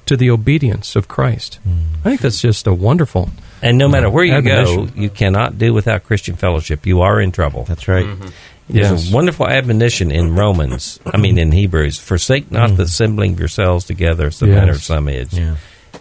to 0.06 0.16
the 0.16 0.30
obedience 0.30 0.96
of 0.96 1.08
Christ. 1.08 1.56
Hmm. 1.64 1.96
I 2.06 2.10
think 2.10 2.22
that's 2.22 2.42
just 2.42 2.68
a 2.68 2.76
wonderful. 2.76 3.32
And 3.64 3.80
no 3.80 3.88
uh, 3.88 3.90
matter 3.90 4.10
where 4.12 4.26
you 4.26 4.40
go, 4.44 4.88
you 4.96 5.10
cannot 5.10 5.58
do 5.58 5.74
without 5.74 6.04
Christian 6.04 6.36
fellowship. 6.36 6.86
You 6.86 7.02
are 7.02 7.20
in 7.20 7.32
trouble. 7.32 7.64
That's 7.64 7.88
right. 7.88 8.06
There's 8.70 8.92
Yes. 8.92 9.12
a 9.12 9.16
wonderful 9.16 9.48
admonition 9.48 10.12
in 10.12 10.36
Romans, 10.36 11.00
I 11.08 11.18
mean 11.18 11.40
in 11.40 11.54
Hebrews, 11.54 11.98
forsake 11.98 12.52
not 12.52 12.70
hmm. 12.70 12.76
the 12.76 12.84
assembling 12.84 13.34
of 13.34 13.40
yourselves 13.40 13.84
together, 13.84 14.28
as 14.28 14.38
the 14.38 14.46
Yes. 14.46 14.56
manner 14.56 14.74
of 14.74 14.84
some 14.84 15.10
is. 15.10 15.34
Yeah. 15.34 15.56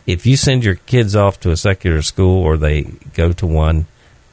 If 0.07 0.25
you 0.27 0.37
send 0.37 0.64
your 0.64 0.77
kids 0.77 1.16
off 1.16 1.40
to 1.40 1.51
a 1.51 1.57
secular 1.57 2.03
school 2.03 2.42
or 2.42 2.57
they 2.57 2.83
go 3.14 3.33
to 3.33 3.47
one, 3.47 3.87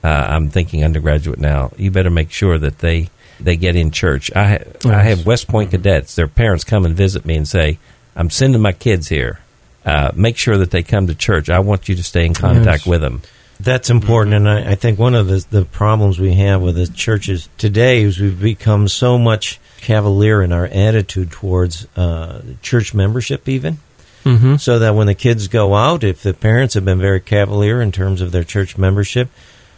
uh, 0.03 0.07
I'm 0.07 0.49
thinking 0.49 0.83
undergraduate 0.83 1.39
now, 1.39 1.71
you 1.77 1.89
better 1.91 2.09
make 2.11 2.29
sure 2.31 2.57
that 2.59 2.79
they, 2.79 3.09
they 3.39 3.55
get 3.55 3.75
in 3.75 3.89
church. 3.91 4.31
I, 4.35 4.47
ha- 4.47 4.89
I 4.89 5.01
have 5.03 5.25
West 5.25 5.47
Point 5.47 5.71
cadets, 5.71 6.15
their 6.15 6.27
parents 6.27 6.63
come 6.63 6.85
and 6.85 6.95
visit 6.95 7.25
me 7.25 7.35
and 7.37 7.47
say, 7.47 7.79
I'm 8.15 8.29
sending 8.29 8.61
my 8.61 8.73
kids 8.73 9.07
here. 9.09 9.39
Uh, 9.85 10.11
make 10.15 10.37
sure 10.37 10.57
that 10.57 10.71
they 10.71 10.83
come 10.83 11.07
to 11.07 11.15
church. 11.15 11.49
I 11.49 11.59
want 11.59 11.89
you 11.89 11.95
to 11.95 12.03
stay 12.03 12.25
in 12.25 12.33
contact 12.33 12.83
Yes. 12.83 12.85
with 12.85 13.01
them. 13.01 13.21
That's 13.59 13.89
important, 13.89 14.33
and 14.35 14.49
I, 14.49 14.71
I 14.71 14.75
think 14.75 14.97
one 14.99 15.15
of 15.15 15.27
the, 15.27 15.45
the 15.49 15.65
problems 15.65 16.19
we 16.19 16.33
have 16.35 16.61
with 16.61 16.75
the 16.75 16.87
churches 16.87 17.47
today 17.57 18.01
is 18.03 18.19
we've 18.19 18.39
become 18.39 18.87
so 18.87 19.17
much 19.17 19.59
cavalier 19.79 20.41
in 20.41 20.51
our 20.51 20.65
attitude 20.65 21.31
towards 21.31 21.87
uh, 21.95 22.41
church 22.61 22.93
membership, 22.93 23.47
even. 23.47 23.77
Mm-hmm. 24.23 24.55
So 24.57 24.79
that 24.79 24.95
when 24.95 25.07
the 25.07 25.15
kids 25.15 25.47
go 25.47 25.73
out, 25.75 26.03
if 26.03 26.23
the 26.23 26.33
parents 26.33 26.73
have 26.75 26.85
been 26.85 26.99
very 26.99 27.19
cavalier 27.21 27.81
in 27.81 27.91
terms 27.91 28.21
of 28.21 28.31
their 28.31 28.43
church 28.43 28.77
membership, 28.77 29.29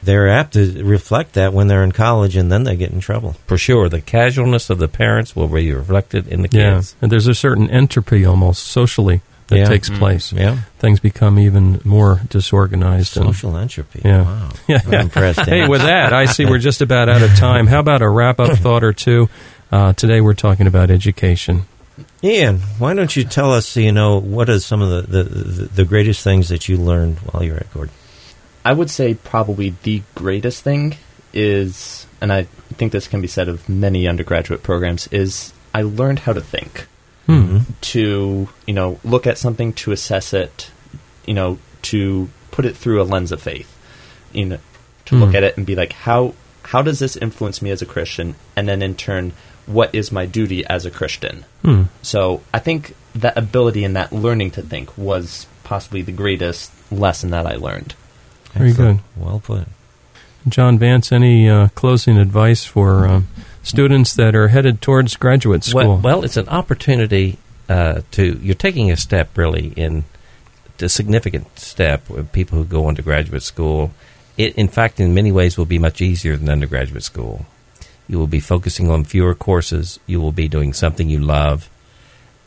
they're 0.03 0.29
apt 0.29 0.53
to 0.53 0.83
reflect 0.83 1.33
that 1.33 1.51
when 1.53 1.67
they're 1.67 1.83
in 1.83 1.91
college, 1.91 2.35
and 2.35 2.51
then 2.51 2.63
they 2.63 2.75
get 2.75 2.91
in 2.91 2.99
trouble. 2.99 3.35
For 3.47 3.57
sure, 3.57 3.89
the 3.89 4.01
casualness 4.01 4.69
of 4.69 4.77
the 4.77 4.87
parents 4.87 5.35
will 5.35 5.47
be 5.47 5.71
reflected 5.73 6.27
in 6.27 6.43
the 6.43 6.49
Yeah. 6.51 6.75
kids. 6.75 6.95
And 7.01 7.11
there's 7.11 7.25
a 7.27 7.33
certain 7.33 7.69
entropy 7.71 8.23
almost 8.25 8.67
socially 8.67 9.21
that 9.47 9.57
Yeah. 9.57 9.65
takes 9.65 9.89
place. 9.89 10.31
Yeah, 10.31 10.57
Things 10.79 10.99
become 10.99 11.39
even 11.39 11.81
more 11.83 12.21
disorganized. 12.29 13.17
and- 13.17 13.25
social 13.25 13.57
entropy. 13.57 14.01
Yeah. 14.05 14.21
Wow, 14.23 14.49
Yeah. 14.67 14.81
I'm 14.85 14.93
impressed. 14.93 15.41
Hey, 15.47 15.67
with 15.67 15.81
that, 15.81 16.13
I 16.13 16.25
see 16.25 16.45
we're 16.45 16.59
just 16.59 16.81
about 16.81 17.09
out 17.09 17.23
of 17.23 17.35
time. 17.35 17.65
How 17.67 17.79
about 17.79 18.01
a 18.03 18.09
wrap 18.09 18.39
up 18.39 18.57
thought 18.59 18.83
or 18.83 18.93
two? 18.93 19.27
Uh, 19.71 19.93
today 19.93 20.21
we're 20.21 20.33
talking 20.35 20.67
about 20.67 20.91
education. 20.91 21.63
Ian, 22.25 22.57
why 22.79 22.95
don't 22.95 23.15
you 23.15 23.23
tell 23.23 23.53
us? 23.53 23.77
You 23.77 23.91
know, 23.91 24.19
what 24.19 24.49
are 24.49 24.59
some 24.59 24.81
of 24.81 24.89
the, 25.09 25.21
the, 25.21 25.65
the, 25.65 25.85
greatest 25.85 26.23
things 26.23 26.49
that 26.49 26.67
you 26.67 26.77
learned 26.77 27.19
while 27.19 27.43
you're 27.43 27.57
at 27.57 27.71
Gordon? 27.71 27.93
I 28.63 28.73
would 28.73 28.89
say 28.89 29.13
probably 29.13 29.75
the 29.83 30.01
greatest 30.15 30.63
thing 30.63 30.97
is, 31.33 32.07
and 32.21 32.33
I 32.33 32.43
think 32.73 32.91
this 32.91 33.07
can 33.07 33.21
be 33.21 33.27
said 33.27 33.47
of 33.47 33.69
many 33.69 34.07
undergraduate 34.07 34.63
programs, 34.63 35.07
is 35.07 35.53
I 35.73 35.83
learned 35.83 36.19
how 36.19 36.33
to 36.33 36.41
think. 36.41 36.87
Hmm. 37.27 37.59
To, 37.81 38.49
you 38.65 38.73
know, 38.73 38.99
look 39.03 39.27
at 39.27 39.37
something, 39.37 39.73
to 39.73 39.91
assess 39.91 40.33
it, 40.33 40.71
you 41.25 41.33
know, 41.33 41.59
to 41.83 42.29
put 42.51 42.65
it 42.65 42.75
through 42.75 43.01
a 43.01 43.03
lens 43.03 43.31
of 43.31 43.41
faith. 43.41 43.71
You 44.33 44.45
know, 44.45 44.59
to 45.05 45.15
look 45.15 45.29
Hmm. 45.29 45.35
at 45.35 45.43
it 45.43 45.57
and 45.57 45.65
be 45.65 45.75
like, 45.75 45.93
how 45.93 46.33
how 46.63 46.81
does 46.81 46.97
this 46.97 47.15
influence 47.15 47.61
me 47.61 47.69
as 47.69 47.83
a 47.83 47.85
Christian? 47.85 48.35
And 48.55 48.67
then 48.67 48.81
in 48.81 48.95
turn, 48.95 49.33
what 49.65 49.93
is 49.93 50.11
my 50.11 50.25
duty 50.25 50.65
as 50.65 50.85
a 50.85 50.91
Christian? 50.91 51.45
Hmm. 51.61 51.83
So 52.01 52.41
I 52.53 52.59
think 52.59 52.95
that 53.15 53.37
ability 53.37 53.83
and 53.83 53.95
that 53.95 54.11
learning 54.11 54.51
to 54.51 54.61
think 54.61 54.95
was 54.97 55.47
possibly 55.63 56.01
the 56.01 56.11
greatest 56.11 56.71
lesson 56.91 57.31
that 57.31 57.45
I 57.45 57.55
learned. 57.55 57.95
Very 58.53 58.69
Excellent. 58.69 59.01
Well 59.15 59.39
put. 59.39 59.67
John 60.47 60.77
Vance, 60.77 61.11
any 61.11 61.49
uh, 61.49 61.69
closing 61.69 62.17
advice 62.17 62.65
for 62.65 63.07
um, 63.07 63.27
students 63.63 64.13
that 64.15 64.35
are 64.35 64.49
headed 64.49 64.81
towards 64.81 65.15
graduate 65.15 65.63
school? 65.63 65.81
Well, 65.81 65.97
well, 65.97 66.23
it's 66.23 66.37
an 66.37 66.49
opportunity 66.49 67.39
uh, 67.67 68.01
to 68.11 68.39
you're 68.41 68.53
taking 68.53 68.91
a 68.91 68.97
step 68.97 69.35
really 69.37 69.69
in 69.69 70.03
a 70.79 70.89
significant 70.89 71.57
step 71.57 72.07
with 72.09 72.31
people 72.31 72.57
who 72.57 72.65
go 72.65 72.87
into 72.89 73.01
graduate 73.01 73.43
school. 73.43 73.91
It, 74.37 74.55
in 74.55 74.67
fact, 74.67 74.99
in 74.99 75.13
many 75.13 75.31
ways, 75.31 75.57
will 75.57 75.65
be 75.65 75.79
much 75.79 76.01
easier 76.01 76.35
than 76.35 76.49
undergraduate 76.49 77.03
school. 77.03 77.45
You 78.07 78.19
will 78.19 78.27
be 78.27 78.39
focusing 78.39 78.89
on 78.89 79.03
fewer 79.03 79.35
courses. 79.35 79.99
You 80.05 80.21
will 80.21 80.31
be 80.31 80.47
doing 80.47 80.73
something 80.73 81.09
you 81.09 81.19
love, 81.19 81.69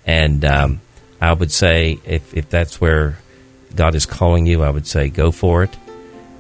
and 0.07 0.45
um, 0.45 0.81
I 1.21 1.33
would 1.33 1.51
say 1.51 1.99
if, 2.05 2.35
if 2.37 2.49
that's 2.49 2.81
where 2.81 3.19
God 3.75 3.95
is 3.95 4.07
calling 4.07 4.47
you, 4.47 4.63
I 4.63 4.71
would 4.71 4.87
say 4.87 5.09
go 5.09 5.31
for 5.31 5.63
it. 5.65 5.77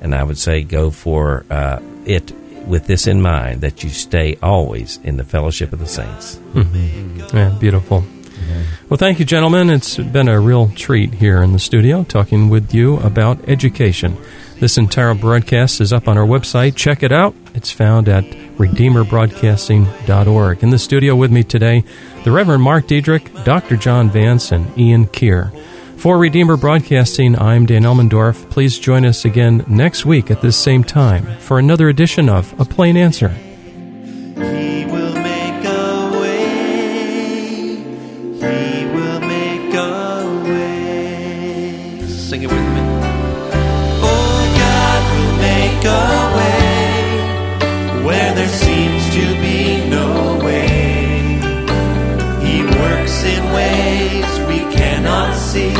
And 0.00 0.14
I 0.14 0.22
would 0.22 0.38
say 0.38 0.62
go 0.62 0.90
for 0.90 1.44
uh, 1.50 1.80
it 2.04 2.32
with 2.66 2.86
this 2.86 3.06
in 3.06 3.20
mind 3.20 3.62
that 3.62 3.82
you 3.82 3.90
stay 3.90 4.36
always 4.42 4.98
in 5.02 5.16
the 5.16 5.24
fellowship 5.24 5.72
of 5.72 5.80
the 5.80 5.86
saints. 5.86 6.38
Yeah, 7.34 7.50
beautiful. 7.58 8.04
Well, 8.88 8.98
thank 8.98 9.18
you, 9.18 9.24
gentlemen. 9.24 9.68
It's 9.70 9.96
been 9.96 10.28
a 10.28 10.40
real 10.40 10.68
treat 10.70 11.14
here 11.14 11.42
in 11.42 11.52
the 11.52 11.58
studio 11.58 12.04
talking 12.04 12.48
with 12.48 12.72
you 12.72 12.98
about 12.98 13.48
education. 13.48 14.16
This 14.60 14.76
entire 14.76 15.14
broadcast 15.14 15.80
is 15.80 15.92
up 15.92 16.08
on 16.08 16.18
our 16.18 16.26
website. 16.26 16.74
Check 16.74 17.04
it 17.04 17.12
out. 17.12 17.32
It's 17.54 17.70
found 17.70 18.08
at 18.08 18.24
redeemerbroadcasting.org. 18.24 20.62
In 20.64 20.70
the 20.70 20.78
studio 20.78 21.14
with 21.14 21.30
me 21.30 21.44
today, 21.44 21.84
the 22.24 22.32
Reverend 22.32 22.64
Mark 22.64 22.88
Diedrich, 22.88 23.32
Dr. 23.44 23.76
John 23.76 24.10
Vance, 24.10 24.50
and 24.50 24.76
Ian 24.76 25.06
Keir. 25.06 25.52
For 25.96 26.18
Redeemer 26.18 26.56
Broadcasting, 26.56 27.40
I'm 27.40 27.66
Dan 27.66 27.82
Elmendorf. 27.82 28.50
Please 28.50 28.80
join 28.80 29.04
us 29.04 29.24
again 29.24 29.64
next 29.68 30.04
week 30.04 30.28
at 30.30 30.42
this 30.42 30.56
same 30.56 30.82
time 30.82 31.24
for 31.38 31.60
another 31.60 31.88
edition 31.88 32.28
of 32.28 32.52
A 32.60 32.64
Plain 32.64 32.96
Answer. 32.96 33.32
He 55.54 55.70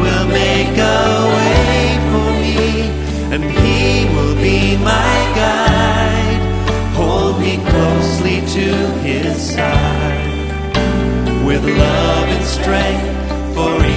will 0.00 0.26
make 0.28 0.78
a 0.78 1.04
way 1.36 1.98
for 2.10 2.30
me, 2.40 2.56
and 3.34 3.44
He 3.44 4.06
will 4.14 4.34
be 4.36 4.78
my 4.78 5.16
guide. 5.36 6.42
Hold 6.94 7.38
me 7.38 7.58
closely 7.58 8.40
to 8.56 8.68
His 9.02 9.36
side 9.54 10.24
with 11.44 11.64
love 11.64 12.28
and 12.28 12.44
strength 12.46 13.54
for 13.54 13.84
each 13.84 13.93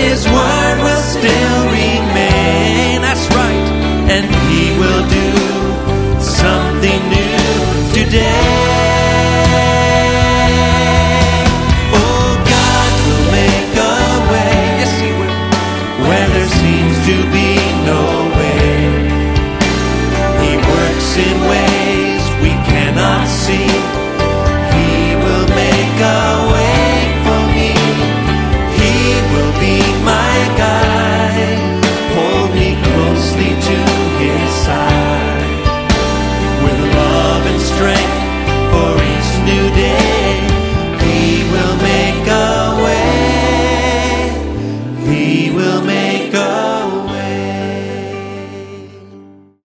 His 0.00 0.26
word 0.26 0.78
will 0.84 1.04
still 1.16 1.62
remain. 1.66 3.02
That's 3.06 3.26
right, 3.38 3.66
and 4.14 4.24
He 4.48 4.62
will 4.80 5.04
do 5.16 5.19